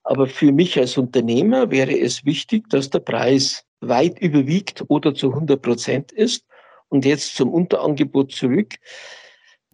Aber 0.09 0.27
für 0.27 0.53
mich 0.53 0.79
als 0.79 0.97
Unternehmer 0.97 1.71
wäre 1.71 1.94
es 1.94 2.25
wichtig, 2.25 2.71
dass 2.71 2.88
der 2.88 3.01
Preis 3.01 3.66
weit 3.81 4.18
überwiegt 4.18 4.83
oder 4.88 5.14
zu 5.14 5.35
100 5.35 5.61
Prozent 5.61 6.12
ist. 6.12 6.47
Und 6.88 7.05
jetzt 7.05 7.37
zum 7.37 7.53
Unterangebot 7.53 8.33
zurück. 8.33 8.77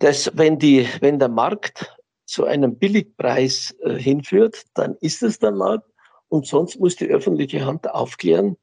Dass 0.00 0.32
wenn, 0.34 0.58
die, 0.58 0.88
wenn 0.98 1.20
der 1.20 1.28
Markt 1.28 1.96
zu 2.26 2.46
einem 2.46 2.76
Billigpreis 2.76 3.76
äh, 3.84 3.94
hinführt, 3.94 4.64
dann 4.74 4.96
ist 5.00 5.22
es 5.22 5.38
der 5.38 5.52
Markt. 5.52 5.88
Und 6.26 6.48
sonst 6.48 6.80
muss 6.80 6.96
die 6.96 7.06
öffentliche 7.06 7.64
Hand 7.64 7.88
aufklären, 7.88 8.56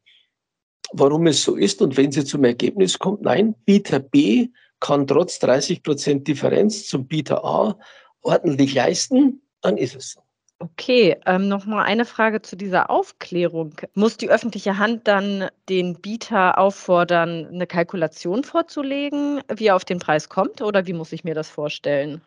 warum 0.91 1.25
es 1.27 1.41
so 1.41 1.55
ist. 1.55 1.81
Und 1.81 1.95
wenn 1.95 2.11
sie 2.11 2.25
zum 2.25 2.43
Ergebnis 2.43 2.99
kommt, 2.99 3.21
nein, 3.21 3.55
Bieter 3.63 3.99
B 3.99 4.49
kann 4.81 5.07
trotz 5.07 5.39
30 5.39 5.83
Prozent 5.83 6.27
Differenz 6.27 6.87
zum 6.87 7.07
Bieter 7.07 7.45
A 7.45 7.79
ordentlich 8.23 8.73
leisten, 8.73 9.41
dann 9.61 9.77
ist 9.77 9.95
es 9.95 10.11
so. 10.11 10.30
Okay, 10.61 11.17
ähm, 11.25 11.47
nochmal 11.47 11.85
eine 11.85 12.05
Frage 12.05 12.43
zu 12.43 12.55
dieser 12.55 12.91
Aufklärung. 12.91 13.73
Muss 13.95 14.17
die 14.17 14.29
öffentliche 14.29 14.77
Hand 14.77 15.07
dann 15.07 15.49
den 15.69 15.95
Bieter 15.95 16.59
auffordern, 16.59 17.47
eine 17.47 17.65
Kalkulation 17.65 18.43
vorzulegen, 18.43 19.41
wie 19.51 19.67
er 19.67 19.75
auf 19.75 19.85
den 19.85 19.97
Preis 19.97 20.29
kommt, 20.29 20.61
oder 20.61 20.85
wie 20.85 20.93
muss 20.93 21.13
ich 21.13 21.23
mir 21.23 21.33
das 21.33 21.49
vorstellen? 21.49 22.21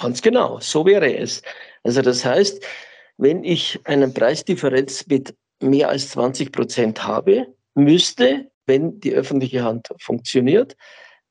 Ganz 0.00 0.20
genau, 0.20 0.58
so 0.58 0.84
wäre 0.84 1.14
es. 1.14 1.42
Also 1.84 2.02
das 2.02 2.24
heißt, 2.24 2.60
wenn 3.18 3.44
ich 3.44 3.78
eine 3.84 4.08
Preisdifferenz 4.08 5.06
mit 5.06 5.32
mehr 5.60 5.90
als 5.90 6.10
20 6.10 6.50
Prozent 6.50 7.06
habe, 7.06 7.46
müsste, 7.74 8.50
wenn 8.66 8.98
die 8.98 9.12
öffentliche 9.12 9.62
Hand 9.62 9.86
funktioniert, 10.00 10.76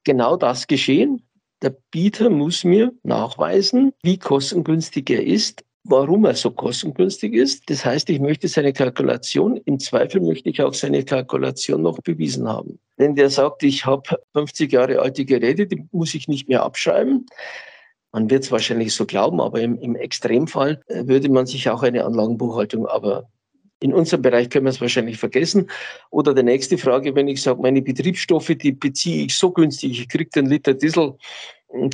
genau 0.05 0.37
das 0.37 0.67
geschehen. 0.67 1.27
Der 1.61 1.75
Bieter 1.91 2.29
muss 2.29 2.63
mir 2.63 2.93
nachweisen, 3.03 3.91
wie 4.03 4.17
kostengünstig 4.17 5.09
er 5.09 5.25
ist 5.25 5.66
warum 5.89 6.25
er 6.25 6.35
so 6.35 6.51
kostengünstig 6.51 7.33
ist. 7.33 7.69
Das 7.69 7.85
heißt, 7.85 8.09
ich 8.09 8.19
möchte 8.19 8.47
seine 8.47 8.73
Kalkulation, 8.73 9.57
im 9.65 9.79
Zweifel 9.79 10.21
möchte 10.21 10.49
ich 10.49 10.61
auch 10.61 10.73
seine 10.73 11.03
Kalkulation 11.03 11.81
noch 11.81 11.99
bewiesen 12.01 12.47
haben. 12.47 12.79
Wenn 12.97 13.15
der 13.15 13.29
sagt, 13.29 13.63
ich 13.63 13.85
habe 13.85 14.17
50 14.33 14.71
Jahre 14.71 14.99
alte 14.99 15.25
Geräte, 15.25 15.67
die 15.67 15.85
muss 15.91 16.13
ich 16.13 16.27
nicht 16.27 16.49
mehr 16.49 16.63
abschreiben, 16.63 17.25
man 18.11 18.29
wird 18.29 18.43
es 18.43 18.51
wahrscheinlich 18.51 18.93
so 18.93 19.05
glauben, 19.05 19.41
aber 19.41 19.61
im, 19.61 19.77
im, 19.79 19.95
Extremfall 19.95 20.81
äh, 20.87 21.05
würde 21.07 21.29
man 21.29 21.45
sich 21.45 21.69
auch 21.69 21.83
eine 21.83 22.05
Anlagenbuchhaltung, 22.05 22.87
aber 22.87 23.29
in 23.79 23.93
unserem 23.93 24.23
Bereich 24.23 24.49
können 24.49 24.65
wir 24.65 24.71
es 24.71 24.81
wahrscheinlich 24.81 25.17
vergessen. 25.17 25.69
Oder 26.09 26.33
die 26.33 26.43
nächste 26.43 26.77
Frage, 26.77 27.13
wenn 27.15 27.27
ich 27.27 27.41
sage, 27.41 27.61
meine 27.61 27.81
Betriebsstoffe, 27.81 28.51
die 28.59 28.71
beziehe 28.71 29.25
ich 29.25 29.35
so 29.35 29.51
günstig, 29.51 30.01
ich 30.01 30.09
kriege 30.09 30.29
den 30.31 30.47
Liter 30.47 30.73
Diesel 30.73 31.15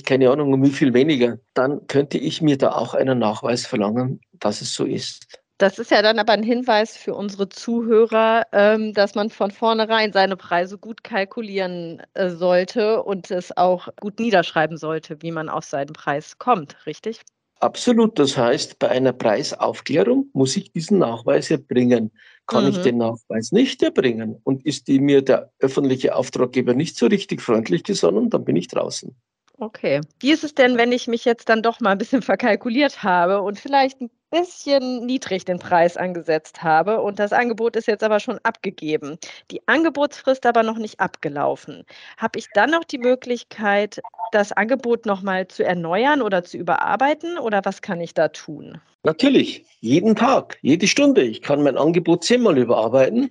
keine 0.06 0.30
Ahnung, 0.30 0.54
um 0.54 0.64
wie 0.64 0.70
viel 0.70 0.94
weniger, 0.94 1.40
dann 1.54 1.88
könnte 1.88 2.18
ich 2.18 2.42
mir 2.42 2.58
da 2.58 2.74
auch 2.74 2.94
einen 2.94 3.20
Nachweis 3.20 3.66
verlangen, 3.66 4.22
dass 4.34 4.62
es 4.62 4.74
so 4.74 4.86
ist. 4.86 5.28
Das 5.58 5.80
ist 5.80 5.92
ja 5.92 6.02
dann 6.02 6.20
aber 6.20 6.34
ein 6.34 6.44
Hinweis 6.44 6.98
für 6.98 7.14
unsere 7.14 7.48
Zuhörer, 7.48 8.44
ähm, 8.52 8.94
dass 8.94 9.16
man 9.16 9.30
von 9.30 9.52
vornherein 9.52 10.12
seine 10.12 10.36
Preise 10.36 10.78
gut 10.78 11.04
kalkulieren 11.04 12.02
äh, 12.16 12.30
sollte 12.30 13.04
und 13.04 13.32
es 13.32 13.56
auch 13.56 13.88
gut 14.02 14.20
niederschreiben 14.20 14.78
sollte, 14.78 15.22
wie 15.22 15.32
man 15.32 15.50
auf 15.50 15.64
seinen 15.64 15.94
Preis 15.94 16.38
kommt, 16.38 16.76
richtig? 16.86 17.22
Absolut. 17.60 18.20
Das 18.20 18.36
heißt, 18.36 18.78
bei 18.78 18.90
einer 18.90 19.14
Preisaufklärung 19.14 20.30
muss 20.34 20.58
ich 20.58 20.74
diesen 20.74 20.98
Nachweis 20.98 21.50
erbringen. 21.50 22.12
Kann 22.46 22.66
mhm. 22.66 22.72
ich 22.72 22.78
den 22.80 22.98
Nachweis 22.98 23.54
nicht 23.54 23.82
erbringen 23.84 24.42
und 24.44 24.66
ist 24.66 24.90
die 24.90 25.00
mir 25.00 25.22
der 25.22 25.50
öffentliche 25.60 26.14
Auftraggeber 26.14 26.74
nicht 26.74 26.98
so 26.98 27.06
richtig 27.06 27.42
freundlich 27.42 27.84
gesonnen, 27.84 28.30
dann 28.30 28.44
bin 28.44 28.58
ich 28.58 28.68
draußen. 28.68 29.16
Okay. 29.64 30.02
Wie 30.20 30.34
ist 30.34 30.44
es 30.44 30.56
denn, 30.56 30.78
wenn 30.78 30.92
ich 30.92 31.08
mich 31.08 31.24
jetzt 31.24 31.48
dann 31.48 31.62
doch 31.62 31.80
mal 31.80 31.92
ein 31.92 31.98
bisschen 31.98 32.22
verkalkuliert 32.22 33.02
habe 33.02 33.42
und 33.42 33.58
vielleicht 33.58 34.02
ein 34.02 34.10
bisschen 34.30 35.06
niedrig 35.06 35.46
den 35.46 35.58
Preis 35.58 35.96
angesetzt 35.96 36.64
habe 36.64 37.00
und 37.02 37.18
das 37.18 37.32
Angebot 37.32 37.78
ist 37.78 37.88
jetzt 37.88 38.04
aber 38.04 38.20
schon 38.20 38.40
abgegeben, 38.44 39.18
die 39.52 39.66
Angebotsfrist 39.68 40.46
aber 40.46 40.64
noch 40.64 40.78
nicht 40.78 41.00
abgelaufen? 41.00 41.86
Habe 42.18 42.40
ich 42.40 42.48
dann 42.54 42.72
noch 42.72 42.84
die 42.84 42.98
Möglichkeit, 42.98 44.02
das 44.34 44.52
Angebot 44.52 45.06
nochmal 45.06 45.48
zu 45.48 45.64
erneuern 45.64 46.22
oder 46.22 46.44
zu 46.44 46.58
überarbeiten 46.58 47.38
oder 47.38 47.62
was 47.64 47.82
kann 47.82 48.02
ich 48.02 48.14
da 48.14 48.28
tun? 48.28 48.82
Natürlich, 49.04 49.66
jeden 49.80 50.16
Tag, 50.16 50.58
jede 50.62 50.88
Stunde. 50.88 51.22
Ich 51.22 51.42
kann 51.42 51.64
mein 51.64 51.78
Angebot 51.78 52.26
zehnmal 52.26 52.58
überarbeiten. 52.58 53.30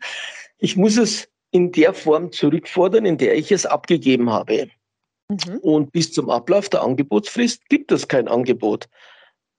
Ich 0.58 0.78
muss 0.78 0.96
es 0.96 1.28
in 1.50 1.72
der 1.72 1.92
Form 1.92 2.32
zurückfordern, 2.32 3.04
in 3.04 3.18
der 3.18 3.36
ich 3.36 3.52
es 3.52 3.66
abgegeben 3.66 4.30
habe. 4.30 4.70
Mhm. 5.32 5.58
Und 5.58 5.92
bis 5.92 6.12
zum 6.12 6.30
Ablauf 6.30 6.68
der 6.68 6.82
Angebotsfrist 6.82 7.68
gibt 7.68 7.92
es 7.92 8.08
kein 8.08 8.28
Angebot, 8.28 8.88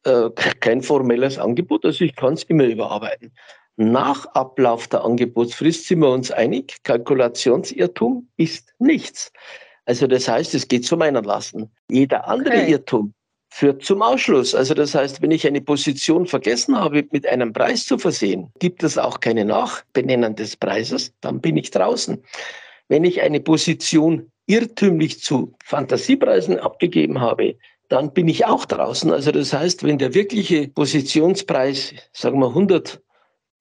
äh, 0.06 0.30
kein 0.60 0.82
formelles 0.82 1.38
Angebot, 1.38 1.86
also 1.86 2.04
ich 2.04 2.16
kann 2.16 2.34
es 2.34 2.44
immer 2.44 2.66
überarbeiten. 2.66 3.32
Nach 3.76 4.26
Ablauf 4.36 4.88
der 4.88 5.04
Angebotsfrist 5.04 5.88
sind 5.88 6.00
wir 6.00 6.12
uns 6.12 6.32
einig, 6.32 6.78
Kalkulationsirrtum 6.84 8.28
ist 8.38 8.74
nichts. 8.78 9.32
Also 9.86 10.08
das 10.08 10.28
heißt, 10.28 10.54
es 10.54 10.68
geht 10.68 10.86
zum 10.86 11.02
Einlassen. 11.02 11.72
Jeder 11.90 12.28
andere 12.28 12.54
okay. 12.54 12.72
Irrtum 12.72 13.14
führt 13.50 13.84
zum 13.84 14.02
Ausschluss. 14.02 14.56
Also 14.56 14.74
das 14.74 14.96
heißt, 14.96 15.22
wenn 15.22 15.32
ich 15.32 15.46
eine 15.46 15.62
Position 15.62 16.26
vergessen 16.26 16.76
habe, 16.80 17.06
mit 17.12 17.28
einem 17.28 17.52
Preis 17.52 17.86
zu 17.86 17.98
versehen, 17.98 18.52
gibt 18.60 18.84
es 18.84 18.98
auch 18.98 19.20
keine 19.20 19.46
Nachbenennen 19.46 20.36
des 20.36 20.56
Preises, 20.56 21.14
dann 21.22 21.42
bin 21.42 21.58
ich 21.58 21.70
draußen. 21.72 22.24
Wenn 22.88 23.04
ich 23.04 23.22
eine 23.22 23.40
Position 23.40 24.32
irrtümlich 24.46 25.22
zu 25.22 25.54
Fantasiepreisen 25.64 26.60
abgegeben 26.60 27.22
habe, 27.22 27.58
dann 27.90 28.14
bin 28.14 28.28
ich 28.28 28.46
auch 28.46 28.66
draußen. 28.66 29.12
Also 29.12 29.32
das 29.32 29.54
heißt, 29.54 29.84
wenn 29.84 29.98
der 29.98 30.14
wirkliche 30.14 30.68
Positionspreis, 30.68 31.94
sagen 32.12 32.40
wir 32.40 32.48
100 32.48 33.02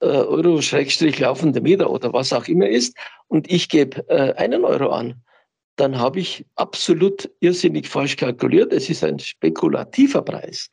äh, 0.01 0.07
Euro 0.07 0.61
Schrägstrich 0.61 1.19
laufende 1.19 1.61
Meter 1.61 1.91
oder 1.91 2.13
was 2.13 2.33
auch 2.33 2.47
immer 2.49 2.69
ist 2.69 2.97
und 3.29 3.51
ich 3.51 3.69
gebe 3.69 4.09
äh, 4.09 4.33
einen 4.35 4.65
Euro 4.65 4.91
an, 4.91 5.23
dann 5.77 5.99
habe 5.99 6.21
ich 6.21 6.45
absolut 6.57 7.31
irrsinnig 7.41 7.89
falsch 7.89 8.17
kalkuliert. 8.17 8.73
Es 8.73 8.91
ist 8.91 9.05
ein 9.05 9.19
spekulativer 9.19 10.23
Preis 10.23 10.71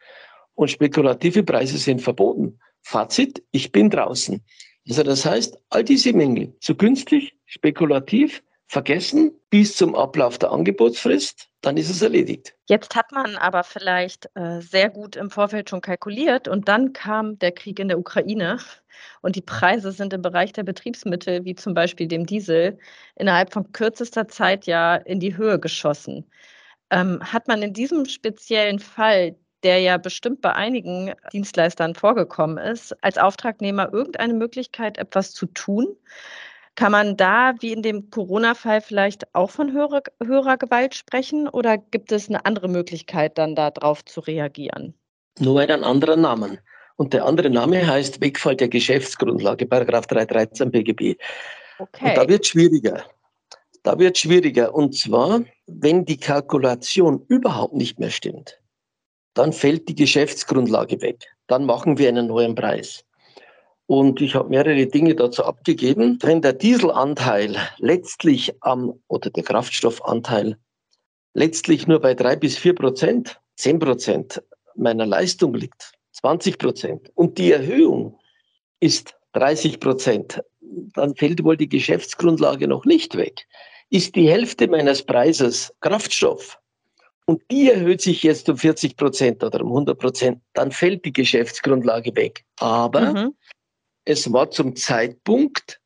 und 0.55 0.69
spekulative 0.69 1.43
Preise 1.43 1.77
sind 1.77 2.01
verboten. 2.01 2.59
Fazit, 2.81 3.43
ich 3.51 3.71
bin 3.71 3.89
draußen. 3.89 4.41
Also 4.87 5.03
das 5.03 5.25
heißt, 5.25 5.57
all 5.69 5.83
diese 5.83 6.13
Mängel, 6.13 6.53
zu 6.59 6.75
günstig, 6.75 7.35
spekulativ, 7.45 8.41
vergessen 8.69 9.31
bis 9.49 9.75
zum 9.75 9.95
Ablauf 9.95 10.37
der 10.37 10.51
Angebotsfrist, 10.51 11.49
dann 11.61 11.75
ist 11.75 11.89
es 11.89 12.03
erledigt. 12.03 12.53
Jetzt 12.67 12.95
hat 12.95 13.11
man 13.11 13.35
aber 13.35 13.63
vielleicht 13.63 14.29
äh, 14.35 14.61
sehr 14.61 14.89
gut 14.89 15.15
im 15.15 15.31
Vorfeld 15.31 15.71
schon 15.71 15.81
kalkuliert 15.81 16.47
und 16.47 16.67
dann 16.67 16.93
kam 16.93 17.39
der 17.39 17.51
Krieg 17.51 17.79
in 17.79 17.87
der 17.87 17.97
Ukraine 17.97 18.59
und 19.21 19.35
die 19.35 19.41
Preise 19.41 19.91
sind 19.91 20.13
im 20.13 20.21
Bereich 20.21 20.53
der 20.53 20.63
Betriebsmittel, 20.63 21.43
wie 21.45 21.55
zum 21.55 21.73
Beispiel 21.73 22.07
dem 22.07 22.27
Diesel, 22.27 22.77
innerhalb 23.15 23.51
von 23.51 23.71
kürzester 23.71 24.27
Zeit 24.27 24.67
ja 24.67 24.95
in 24.95 25.19
die 25.19 25.35
Höhe 25.35 25.59
geschossen. 25.59 26.29
Ähm, 26.91 27.19
hat 27.23 27.47
man 27.47 27.63
in 27.63 27.73
diesem 27.73 28.05
speziellen 28.05 28.79
Fall 28.79 29.35
der 29.63 29.79
ja 29.79 29.97
bestimmt 29.97 30.39
bei 30.39 30.53
einigen 30.53 31.13
Dienstleistern 31.33 31.93
vorgekommen 31.93 32.57
ist, 32.57 32.95
als 33.03 33.17
Auftragnehmer 33.17 33.91
irgendeine 33.91 34.33
Möglichkeit, 34.33 34.97
etwas 34.97 35.33
zu 35.33 35.47
tun? 35.47 35.97
Kann 36.79 36.93
man 36.93 37.17
da, 37.17 37.55
wie 37.59 37.73
in 37.73 37.81
dem 37.81 38.09
Corona-Fall, 38.09 38.79
vielleicht 38.79 39.35
auch 39.35 39.49
von 39.49 39.73
höherer, 39.73 40.01
höherer 40.23 40.55
Gewalt 40.55 40.95
sprechen 40.95 41.49
oder 41.49 41.77
gibt 41.77 42.09
es 42.13 42.29
eine 42.29 42.45
andere 42.45 42.69
Möglichkeit, 42.69 43.37
dann 43.37 43.53
darauf 43.53 44.05
zu 44.05 44.21
reagieren? 44.21 44.93
Nur 45.39 45.59
einen 45.59 45.83
anderen 45.83 46.21
Namen. 46.21 46.57
Und 46.95 47.11
der 47.11 47.25
andere 47.25 47.49
Name 47.49 47.85
heißt 47.85 48.21
Wegfall 48.21 48.55
der 48.55 48.69
Geschäftsgrundlage, 48.69 49.65
Paragraph 49.65 50.07
313 50.07 50.71
BGB. 50.71 51.17
Okay. 51.79 52.11
Und 52.11 52.15
da 52.17 52.25
wird 52.29 52.47
schwieriger. 52.47 53.03
Da 53.83 53.99
wird 53.99 54.17
schwieriger. 54.17 54.73
Und 54.73 54.97
zwar, 54.97 55.41
wenn 55.67 56.05
die 56.05 56.17
Kalkulation 56.17 57.25
überhaupt 57.27 57.73
nicht 57.73 57.99
mehr 57.99 58.09
stimmt, 58.09 58.57
dann 59.33 59.51
fällt 59.51 59.89
die 59.89 59.95
Geschäftsgrundlage 59.95 61.01
weg. 61.01 61.25
Dann 61.47 61.65
machen 61.65 61.97
wir 61.97 62.07
einen 62.07 62.27
neuen 62.27 62.55
Preis. 62.55 63.03
Und 63.89 64.21
ich 64.21 64.35
habe 64.35 64.49
mehrere 64.49 64.85
Dinge 64.85 65.15
dazu 65.15 65.43
abgegeben. 65.43 66.19
Wenn 66.21 66.43
der 66.43 66.53
Dieselanteil 66.53 67.57
letztlich 67.79 68.53
am, 68.61 68.93
oder 69.07 69.31
der 69.31 69.41
Kraftstoffanteil 69.41 70.59
letztlich 71.33 71.87
nur 71.87 71.99
bei 71.99 72.13
drei 72.13 72.35
bis 72.35 72.55
vier 72.55 72.75
Prozent, 72.75 73.41
zehn 73.55 73.79
Prozent 73.79 74.43
meiner 74.75 75.07
Leistung 75.07 75.55
liegt, 75.55 75.93
20 76.11 76.59
Prozent, 76.59 77.11
und 77.15 77.39
die 77.39 77.51
Erhöhung 77.51 78.15
ist 78.79 79.15
30 79.33 79.79
Prozent, 79.79 80.39
dann 80.93 81.15
fällt 81.15 81.43
wohl 81.43 81.57
die 81.57 81.69
Geschäftsgrundlage 81.69 82.67
noch 82.67 82.85
nicht 82.85 83.17
weg. 83.17 83.47
Ist 83.89 84.15
die 84.15 84.29
Hälfte 84.29 84.67
meines 84.67 85.01
Preises 85.01 85.73
Kraftstoff 85.79 86.59
und 87.25 87.41
die 87.49 87.71
erhöht 87.71 88.01
sich 88.01 88.21
jetzt 88.21 88.49
um 88.49 88.57
40 88.57 88.97
Prozent 88.97 89.43
oder 89.43 89.61
um 89.61 89.69
100 89.69 89.97
Prozent, 89.97 90.41
dann 90.53 90.71
fällt 90.71 91.05
die 91.05 91.13
Geschäftsgrundlage 91.13 92.15
weg. 92.15 92.45
Aber 92.59 93.13
mhm 93.13 93.33
es 94.05 94.31
war 94.31 94.51
zum 94.51 94.75
Zeitpunkt 94.75 95.79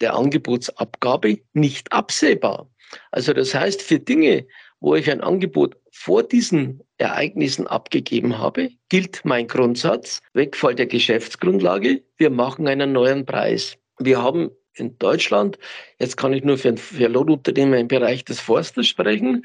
der 0.00 0.14
Angebotsabgabe 0.14 1.38
nicht 1.52 1.92
absehbar. 1.92 2.68
Also 3.10 3.32
das 3.32 3.54
heißt, 3.54 3.80
für 3.80 3.98
Dinge, 3.98 4.46
wo 4.80 4.94
ich 4.94 5.10
ein 5.10 5.20
Angebot 5.20 5.76
vor 5.92 6.22
diesen 6.22 6.82
Ereignissen 6.98 7.66
abgegeben 7.66 8.38
habe, 8.38 8.70
gilt 8.88 9.24
mein 9.24 9.46
Grundsatz, 9.46 10.20
Wegfall 10.34 10.74
der 10.74 10.86
Geschäftsgrundlage, 10.86 12.02
wir 12.16 12.30
machen 12.30 12.66
einen 12.66 12.92
neuen 12.92 13.24
Preis. 13.24 13.78
Wir 13.98 14.20
haben 14.20 14.50
in 14.74 14.98
Deutschland, 14.98 15.58
jetzt 15.98 16.16
kann 16.16 16.32
ich 16.32 16.44
nur 16.44 16.58
für, 16.58 16.76
für 16.76 17.08
Lohnunternehmer 17.08 17.78
im 17.78 17.88
Bereich 17.88 18.24
des 18.24 18.40
Forsters 18.40 18.88
sprechen, 18.88 19.44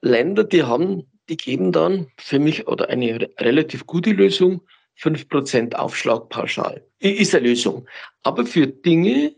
Länder, 0.00 0.44
die 0.44 0.64
haben, 0.64 1.10
die 1.28 1.36
geben 1.36 1.70
dann 1.70 2.08
für 2.18 2.38
mich 2.38 2.66
oder 2.66 2.88
eine 2.88 3.30
relativ 3.38 3.86
gute 3.86 4.10
Lösung 4.10 4.62
5% 5.00 5.74
Aufschlag 5.74 6.28
pauschal. 6.28 6.84
Ist 6.98 7.34
eine 7.34 7.48
Lösung. 7.48 7.86
Aber 8.22 8.46
für 8.46 8.66
Dinge, 8.66 9.34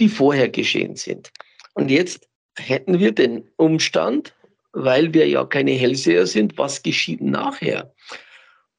die 0.00 0.08
vorher 0.08 0.48
geschehen 0.48 0.96
sind. 0.96 1.32
Und 1.74 1.90
jetzt 1.90 2.28
hätten 2.56 2.98
wir 2.98 3.12
den 3.12 3.48
Umstand, 3.56 4.34
weil 4.72 5.14
wir 5.14 5.28
ja 5.28 5.44
keine 5.44 5.72
Hellseher 5.72 6.26
sind, 6.26 6.58
was 6.58 6.82
geschieht 6.82 7.20
nachher? 7.20 7.94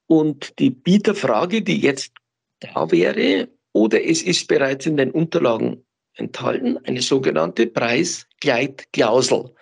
Und 0.08 0.60
die 0.60 0.70
Bieterfrage, 0.70 1.62
die 1.62 1.80
jetzt 1.80 2.14
da 2.60 2.92
wäre, 2.92 3.48
oder 3.74 4.04
es 4.04 4.22
ist 4.22 4.48
bereits 4.48 4.86
in 4.86 4.98
den 4.98 5.12
Unterlagen 5.12 5.86
enthalten, 6.14 6.78
eine 6.86 7.02
sogenannte 7.02 7.68
Preisgleitklausel. 7.68 9.54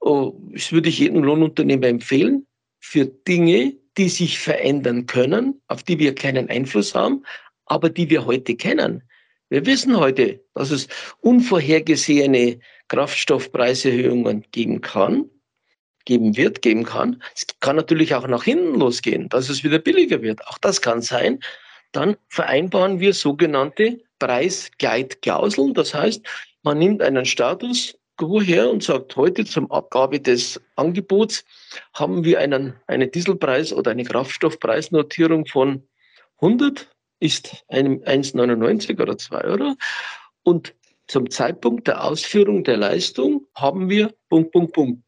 Oh, 0.00 0.38
das 0.52 0.72
würde 0.72 0.88
ich 0.88 0.98
jedem 0.98 1.22
Lohnunternehmer 1.22 1.86
empfehlen, 1.86 2.46
für 2.80 3.06
Dinge, 3.06 3.76
die 3.98 4.08
sich 4.08 4.38
verändern 4.38 5.06
können, 5.06 5.60
auf 5.68 5.82
die 5.82 5.98
wir 5.98 6.14
keinen 6.14 6.48
Einfluss 6.48 6.94
haben, 6.94 7.24
aber 7.66 7.90
die 7.90 8.08
wir 8.10 8.24
heute 8.26 8.56
kennen. 8.56 9.02
Wir 9.48 9.66
wissen 9.66 9.98
heute, 9.98 10.42
dass 10.54 10.70
es 10.70 10.88
unvorhergesehene 11.20 12.58
Kraftstoffpreiserhöhungen 12.88 14.46
geben 14.50 14.80
kann, 14.80 15.26
geben 16.04 16.36
wird, 16.36 16.62
geben 16.62 16.84
kann. 16.84 17.22
Es 17.34 17.46
kann 17.60 17.76
natürlich 17.76 18.14
auch 18.14 18.26
nach 18.26 18.44
hinten 18.44 18.78
losgehen, 18.78 19.28
dass 19.28 19.50
es 19.50 19.62
wieder 19.62 19.78
billiger 19.78 20.22
wird. 20.22 20.46
Auch 20.48 20.58
das 20.58 20.80
kann 20.80 21.02
sein. 21.02 21.40
Dann 21.92 22.16
vereinbaren 22.28 23.00
wir 23.00 23.12
sogenannte 23.12 24.00
Preisgleitklauseln. 24.18 25.74
Das 25.74 25.92
heißt, 25.92 26.22
man 26.62 26.78
nimmt 26.78 27.02
einen 27.02 27.26
Status 27.26 27.98
quo 28.22 28.40
her 28.40 28.70
und 28.70 28.84
sagt, 28.84 29.16
heute 29.16 29.44
zum 29.44 29.68
Abgabe 29.72 30.20
des 30.20 30.60
Angebots 30.76 31.44
haben 31.92 32.24
wir 32.24 32.38
einen, 32.38 32.74
eine 32.86 33.06
Dieselpreis- 33.08 33.74
oder 33.74 33.90
eine 33.90 34.04
Kraftstoffpreisnotierung 34.04 35.46
von 35.46 35.82
100 36.40 36.88
ist 37.18 37.64
1,99 37.68 39.00
oder 39.00 39.18
2 39.18 39.44
Euro. 39.44 39.74
Und 40.44 40.72
zum 41.08 41.30
Zeitpunkt 41.30 41.88
der 41.88 42.04
Ausführung 42.04 42.62
der 42.62 42.76
Leistung 42.76 43.46
haben 43.56 43.88
wir 43.88 44.14
Punkt, 44.28 44.52
Punkt, 44.52 44.72
Punkt. 44.72 45.02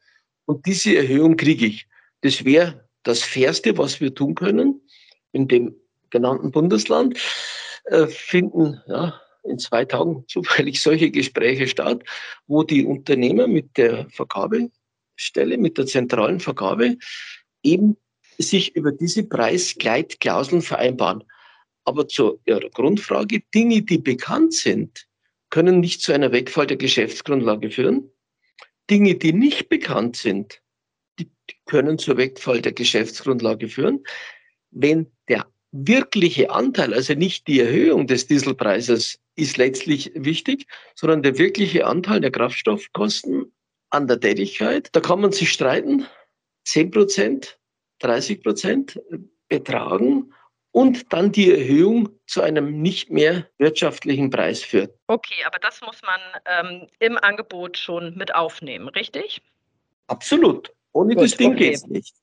Und 0.47 0.67
diese 0.67 0.97
Erhöhung 0.97 1.37
kriege 1.37 1.67
ich. 1.67 1.87
Das 2.23 2.45
wäre 2.45 2.89
das 3.05 3.23
Fairste, 3.23 3.79
was 3.79 4.01
wir 4.01 4.13
tun 4.13 4.35
können. 4.35 4.81
In 5.31 5.47
dem 5.47 5.77
genannten 6.11 6.51
Bundesland 6.51 7.17
äh, 7.85 8.07
finden 8.07 8.81
ja, 8.87 9.21
in 9.45 9.59
zwei 9.59 9.85
Tagen 9.85 10.25
zufällig 10.29 10.81
solche 10.81 11.11
Gespräche 11.11 11.69
statt, 11.69 12.03
wo 12.47 12.63
die 12.63 12.85
Unternehmer 12.85 13.47
mit 13.47 13.77
der 13.77 14.09
Vergabestelle, 14.11 15.59
mit 15.59 15.79
der 15.79 15.87
zentralen 15.87 16.41
Vergabe 16.41 16.97
eben 17.63 17.97
sich 18.39 18.75
über 18.75 18.93
diese 18.93 19.25
Preisgleitklauseln 19.25 20.63
vereinbaren. 20.63 21.25
Aber 21.85 22.09
zu 22.09 22.41
Ihrer 22.47 22.69
Grundfrage, 22.71 23.43
Dinge, 23.55 23.83
die 23.83 23.99
bekannt 23.99 24.55
sind, 24.55 25.07
können 25.51 25.81
nicht 25.81 26.01
zu 26.01 26.13
einer 26.13 26.33
Wegfall 26.33 26.67
der 26.67 26.79
Geschäftsgrundlage 26.79 27.71
führen. 27.71 28.11
Dinge, 28.91 29.15
die 29.15 29.33
nicht 29.33 29.69
bekannt 29.69 30.17
sind, 30.17 30.61
die 31.19 31.31
können 31.67 31.99
zur 31.99 32.17
Wegfall 32.17 32.61
der 32.61 32.73
Geschäftsgrundlage 32.73 33.69
führen. 33.69 34.05
Wenn 34.71 35.07
der 35.29 35.47
wirkliche 35.71 36.51
Anteil, 36.51 36.95
also 36.95 37.15
nicht 37.15 37.47
die 37.47 37.61
Erhöhung 37.61 38.07
des 38.07 38.27
Dieselpreises 38.27 39.21
ist 39.37 39.57
letztlich 39.57 40.13
wichtig, 40.15 40.67
sondern 40.95 41.23
der 41.23 41.39
wirkliche 41.39 41.87
Anteil 41.87 42.21
der 42.21 42.31
Kraftstoffkosten 42.31 43.53
an 43.91 44.09
der 44.09 44.21
Tätigkeit, 44.21 44.89
da 44.93 45.01
kann 45.01 45.21
man 45.21 45.33
sich 45.33 45.53
streiten, 45.53 46.07
10 46.65 46.91
Prozent, 46.91 47.59
30 48.01 48.43
Prozent 48.43 49.01
betragen 49.49 50.33
und 50.73 51.13
dann 51.13 51.31
die 51.31 51.53
Erhöhung 51.53 52.09
zu 52.27 52.43
einem 52.43 52.83
nicht 52.83 53.11
mehr 53.11 53.49
wirtschaftlichen 53.59 54.31
Preis 54.31 54.63
führt. 54.63 54.93
Okay, 55.07 55.45
aber 55.47 55.59
das 55.61 55.81
muss 55.81 56.01
man 56.03 56.21
ähm, 56.47 56.89
im 56.99 57.17
Angebot 57.17 57.79
schon 57.79 58.17
mit 58.17 58.35
aufnehmen, 58.35 58.89
richtig? 58.89 59.41
Absolut. 60.09 60.73
Ohne 60.93 61.15
Gut, 61.15 61.25
das 61.25 61.37
Ding 61.37 61.53
okay. 61.53 61.69
geht 61.71 61.75
es 61.75 61.87
nicht. 61.87 62.15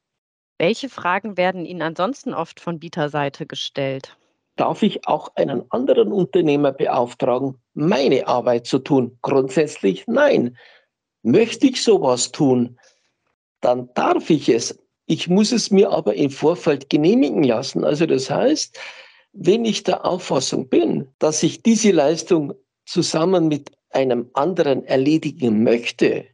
Welche 0.57 0.89
Fragen 0.89 1.37
werden 1.37 1.65
Ihnen 1.65 1.81
ansonsten 1.81 2.33
oft 2.33 2.59
von 2.59 2.79
Bieterseite 2.79 3.45
gestellt? 3.45 4.17
Darf 4.55 4.83
ich 4.83 5.07
auch 5.07 5.29
einen 5.35 5.63
anderen 5.69 6.11
Unternehmer 6.11 6.71
beauftragen, 6.71 7.55
meine 7.73 8.27
Arbeit 8.27 8.67
zu 8.67 8.79
tun? 8.79 9.17
Grundsätzlich 9.21 10.05
nein. 10.07 10.57
Möchte 11.23 11.67
ich 11.67 11.81
sowas 11.83 12.31
tun, 12.31 12.77
dann 13.61 13.89
darf 13.93 14.29
ich 14.29 14.49
es. 14.49 14.77
Ich 15.05 15.27
muss 15.27 15.51
es 15.51 15.71
mir 15.71 15.91
aber 15.91 16.15
im 16.15 16.29
Vorfeld 16.29 16.89
genehmigen 16.89 17.43
lassen. 17.43 17.83
Also 17.83 18.05
das 18.05 18.29
heißt, 18.29 18.77
wenn 19.33 19.65
ich 19.65 19.83
der 19.83 20.05
Auffassung 20.05 20.67
bin, 20.67 21.07
dass 21.19 21.43
ich 21.43 21.63
diese 21.63 21.91
Leistung 21.91 22.53
zusammen 22.85 23.47
mit 23.47 23.71
einem 23.91 24.29
anderen 24.33 24.85
erledigen 24.85 25.63
möchte, 25.63 26.25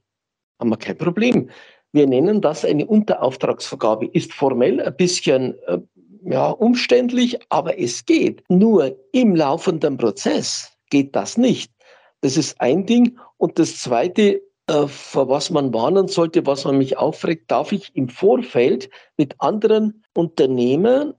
haben 0.59 0.69
wir 0.69 0.77
kein 0.77 0.97
Problem. 0.97 1.49
Wir 1.91 2.07
nennen 2.07 2.41
das 2.41 2.65
eine 2.65 2.85
Unterauftragsvergabe. 2.85 4.07
Ist 4.07 4.33
formell 4.33 4.81
ein 4.81 4.95
bisschen 4.95 5.57
äh, 5.67 5.79
ja, 6.29 6.49
umständlich, 6.49 7.39
aber 7.49 7.79
es 7.79 8.05
geht. 8.05 8.43
Nur 8.49 8.97
im 9.13 9.35
laufenden 9.35 9.97
Prozess 9.97 10.73
geht 10.89 11.15
das 11.15 11.37
nicht. 11.37 11.71
Das 12.19 12.35
ist 12.35 12.59
ein 12.59 12.85
Ding. 12.85 13.17
Und 13.37 13.57
das 13.59 13.77
Zweite, 13.77 14.41
äh, 14.67 14.87
vor 14.87 15.29
was 15.29 15.49
man 15.51 15.73
warnen 15.73 16.09
sollte, 16.09 16.45
was 16.45 16.65
man 16.65 16.79
mich 16.79 16.97
aufregt, 16.97 17.49
darf 17.49 17.71
ich 17.71 17.95
im 17.95 18.09
Vorfeld 18.09 18.89
mit 19.15 19.35
anderen 19.39 20.03
Unternehmern 20.13 21.13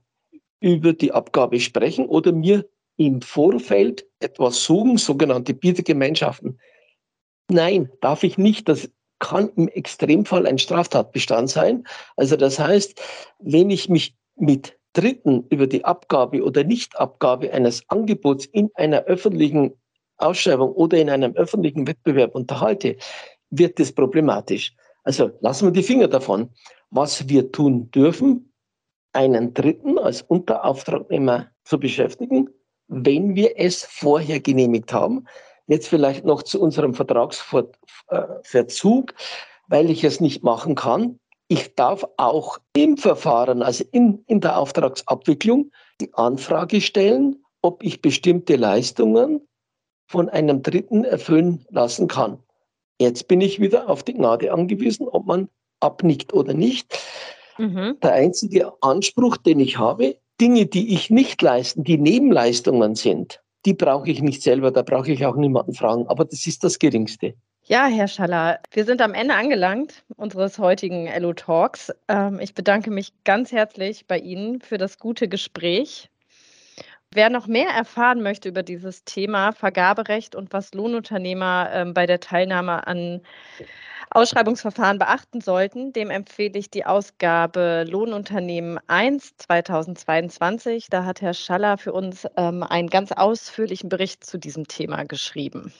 über 0.59 0.93
die 0.93 1.11
Abgabe 1.11 1.59
sprechen 1.59 2.05
oder 2.05 2.31
mir 2.31 2.69
im 2.97 3.21
Vorfeld 3.21 4.05
etwas 4.19 4.63
suchen, 4.63 4.97
sogenannte 4.97 5.55
Bietergemeinschaften. 5.55 6.59
Nein, 7.49 7.89
darf 8.01 8.23
ich 8.23 8.37
nicht. 8.37 8.69
Das 8.69 8.91
kann 9.17 9.49
im 9.55 9.69
Extremfall 9.69 10.45
ein 10.45 10.59
Straftatbestand 10.59 11.49
sein. 11.49 11.87
Also 12.15 12.35
das 12.35 12.59
heißt, 12.59 13.01
wenn 13.39 13.71
ich 13.71 13.89
mich 13.89 14.15
mit 14.35 14.78
Dritten 14.99 15.45
über 15.49 15.65
die 15.65 15.85
Abgabe 15.85 16.43
oder 16.43 16.65
Nichtabgabe 16.65 17.53
eines 17.53 17.83
Angebots 17.87 18.45
in 18.47 18.69
einer 18.73 19.03
öffentlichen 19.03 19.71
Ausschreibung 20.17 20.73
oder 20.73 20.97
in 20.97 21.09
einem 21.09 21.33
öffentlichen 21.35 21.87
Wettbewerb 21.87 22.35
unterhalte, 22.35 22.97
wird 23.49 23.79
es 23.79 23.93
problematisch. 23.93 24.75
Also 25.03 25.31
lassen 25.39 25.67
wir 25.67 25.71
die 25.71 25.83
Finger 25.83 26.09
davon. 26.09 26.49
Was 26.89 27.29
wir 27.29 27.49
tun 27.51 27.89
dürfen, 27.91 28.51
einen 29.13 29.53
Dritten 29.53 29.97
als 29.97 30.21
Unterauftragnehmer 30.23 31.47
zu 31.63 31.79
beschäftigen, 31.79 32.49
wenn 32.87 33.35
wir 33.35 33.57
es 33.57 33.85
vorher 33.85 34.41
genehmigt 34.41 34.91
haben. 34.91 35.25
Jetzt 35.67 35.87
vielleicht 35.87 36.25
noch 36.25 36.43
zu 36.43 36.61
unserem 36.61 36.93
Vertragsverzug, 36.93 39.13
weil 39.69 39.89
ich 39.89 40.03
es 40.03 40.19
nicht 40.19 40.43
machen 40.43 40.75
kann. 40.75 41.21
Ich 41.51 41.73
darf 41.73 42.05
auch 42.17 42.59
im 42.75 42.97
Verfahren, 42.97 43.63
also 43.63 43.83
in, 43.91 44.23
in 44.27 44.39
der 44.39 44.57
Auftragsabwicklung, 44.59 45.71
die 45.99 46.13
Anfrage 46.13 46.79
stellen, 46.79 47.43
ob 47.63 47.83
ich 47.83 48.01
bestimmte 48.01 48.55
Leistungen 48.55 49.41
von 50.07 50.29
einem 50.29 50.61
Dritten 50.61 51.03
erfüllen 51.03 51.65
lassen 51.69 52.07
kann. 52.07 52.37
Jetzt 53.01 53.27
bin 53.27 53.41
ich 53.41 53.59
wieder 53.59 53.89
auf 53.89 54.03
die 54.03 54.13
Gnade 54.13 54.53
angewiesen, 54.53 55.07
ob 55.07 55.25
man 55.25 55.49
abnickt 55.79 56.33
oder 56.33 56.53
nicht. 56.53 56.99
Mhm. 57.57 57.97
Der 58.03 58.13
einzige 58.13 58.71
Anspruch, 58.81 59.37
den 59.37 59.59
ich 59.59 59.79
habe, 59.79 60.17
Dinge, 60.39 60.67
die 60.67 60.93
ich 60.93 61.09
nicht 61.09 61.41
leisten, 61.41 61.83
die 61.83 61.97
Nebenleistungen 61.97 62.93
sind, 62.93 63.41
die 63.65 63.73
brauche 63.73 64.09
ich 64.09 64.21
nicht 64.21 64.43
selber, 64.43 64.71
da 64.71 64.83
brauche 64.83 65.11
ich 65.11 65.25
auch 65.25 65.35
niemanden 65.35 65.73
fragen. 65.73 66.07
Aber 66.07 66.25
das 66.25 66.45
ist 66.45 66.63
das 66.63 66.77
Geringste. 66.77 67.33
Ja, 67.71 67.85
Herr 67.85 68.07
Schaller, 68.07 68.61
wir 68.71 68.83
sind 68.83 68.99
am 68.99 69.13
Ende 69.13 69.35
angelangt 69.35 70.03
unseres 70.15 70.57
heutigen 70.57 71.07
LO 71.21 71.33
Talks. 71.33 71.93
Ähm, 72.07 72.39
ich 72.39 72.55
bedanke 72.55 72.89
mich 72.89 73.13
ganz 73.25 73.51
herzlich 73.51 74.07
bei 74.07 74.17
Ihnen 74.17 74.59
für 74.59 74.79
das 74.79 74.97
gute 74.97 75.27
Gespräch. 75.27 76.09
Wer 77.13 77.29
noch 77.29 77.45
mehr 77.45 77.69
erfahren 77.69 78.23
möchte 78.23 78.49
über 78.49 78.63
dieses 78.63 79.03
Thema 79.03 79.51
Vergaberecht 79.51 80.33
und 80.33 80.51
was 80.51 80.73
Lohnunternehmer 80.73 81.69
ähm, 81.71 81.93
bei 81.93 82.07
der 82.07 82.19
Teilnahme 82.19 82.87
an 82.87 83.21
Ausschreibungsverfahren 84.09 84.97
beachten 84.97 85.39
sollten, 85.39 85.93
dem 85.93 86.09
empfehle 86.09 86.57
ich 86.57 86.71
die 86.71 86.87
Ausgabe 86.87 87.85
Lohnunternehmen 87.87 88.79
1 88.87 89.37
2022. 89.37 90.87
Da 90.89 91.05
hat 91.05 91.21
Herr 91.21 91.35
Schaller 91.35 91.77
für 91.77 91.93
uns 91.93 92.25
ähm, 92.35 92.63
einen 92.63 92.89
ganz 92.89 93.11
ausführlichen 93.11 93.89
Bericht 93.89 94.23
zu 94.23 94.39
diesem 94.39 94.67
Thema 94.67 95.03
geschrieben. 95.03 95.71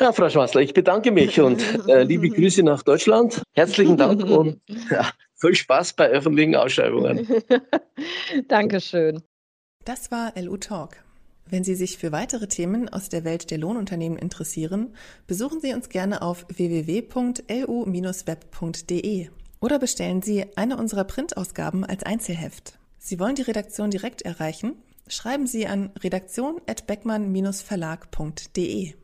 Ja, 0.00 0.12
Frau 0.12 0.30
Schwarzler, 0.30 0.60
ich 0.60 0.74
bedanke 0.74 1.10
mich 1.10 1.40
und 1.40 1.60
äh, 1.88 2.04
liebe 2.04 2.30
Grüße 2.34 2.62
nach 2.62 2.84
Deutschland. 2.84 3.42
Herzlichen 3.52 3.96
Dank 3.96 4.24
und 4.30 4.60
ja, 4.90 5.10
viel 5.34 5.56
Spaß 5.56 5.94
bei 5.94 6.08
öffentlichen 6.08 6.54
Ausschreibungen. 6.54 7.26
Dankeschön. 8.48 9.22
Das 9.84 10.12
war 10.12 10.34
LU 10.40 10.56
Talk. 10.58 10.98
Wenn 11.50 11.64
Sie 11.64 11.74
sich 11.74 11.98
für 11.98 12.12
weitere 12.12 12.46
Themen 12.46 12.88
aus 12.90 13.08
der 13.08 13.24
Welt 13.24 13.50
der 13.50 13.58
Lohnunternehmen 13.58 14.18
interessieren, 14.18 14.94
besuchen 15.26 15.60
Sie 15.60 15.72
uns 15.72 15.88
gerne 15.88 16.22
auf 16.22 16.46
www.lu-web.de 16.48 17.18
oder 19.60 19.80
bestellen 19.80 20.22
Sie 20.22 20.46
eine 20.56 20.76
unserer 20.76 21.02
Printausgaben 21.04 21.84
als 21.84 22.04
Einzelheft. 22.04 22.78
Sie 22.98 23.18
wollen 23.18 23.34
die 23.34 23.42
Redaktion 23.42 23.90
direkt 23.90 24.22
erreichen? 24.22 24.76
Schreiben 25.08 25.46
Sie 25.46 25.66
an 25.66 25.90
redaktion@beckmann-verlag.de. 26.02 28.98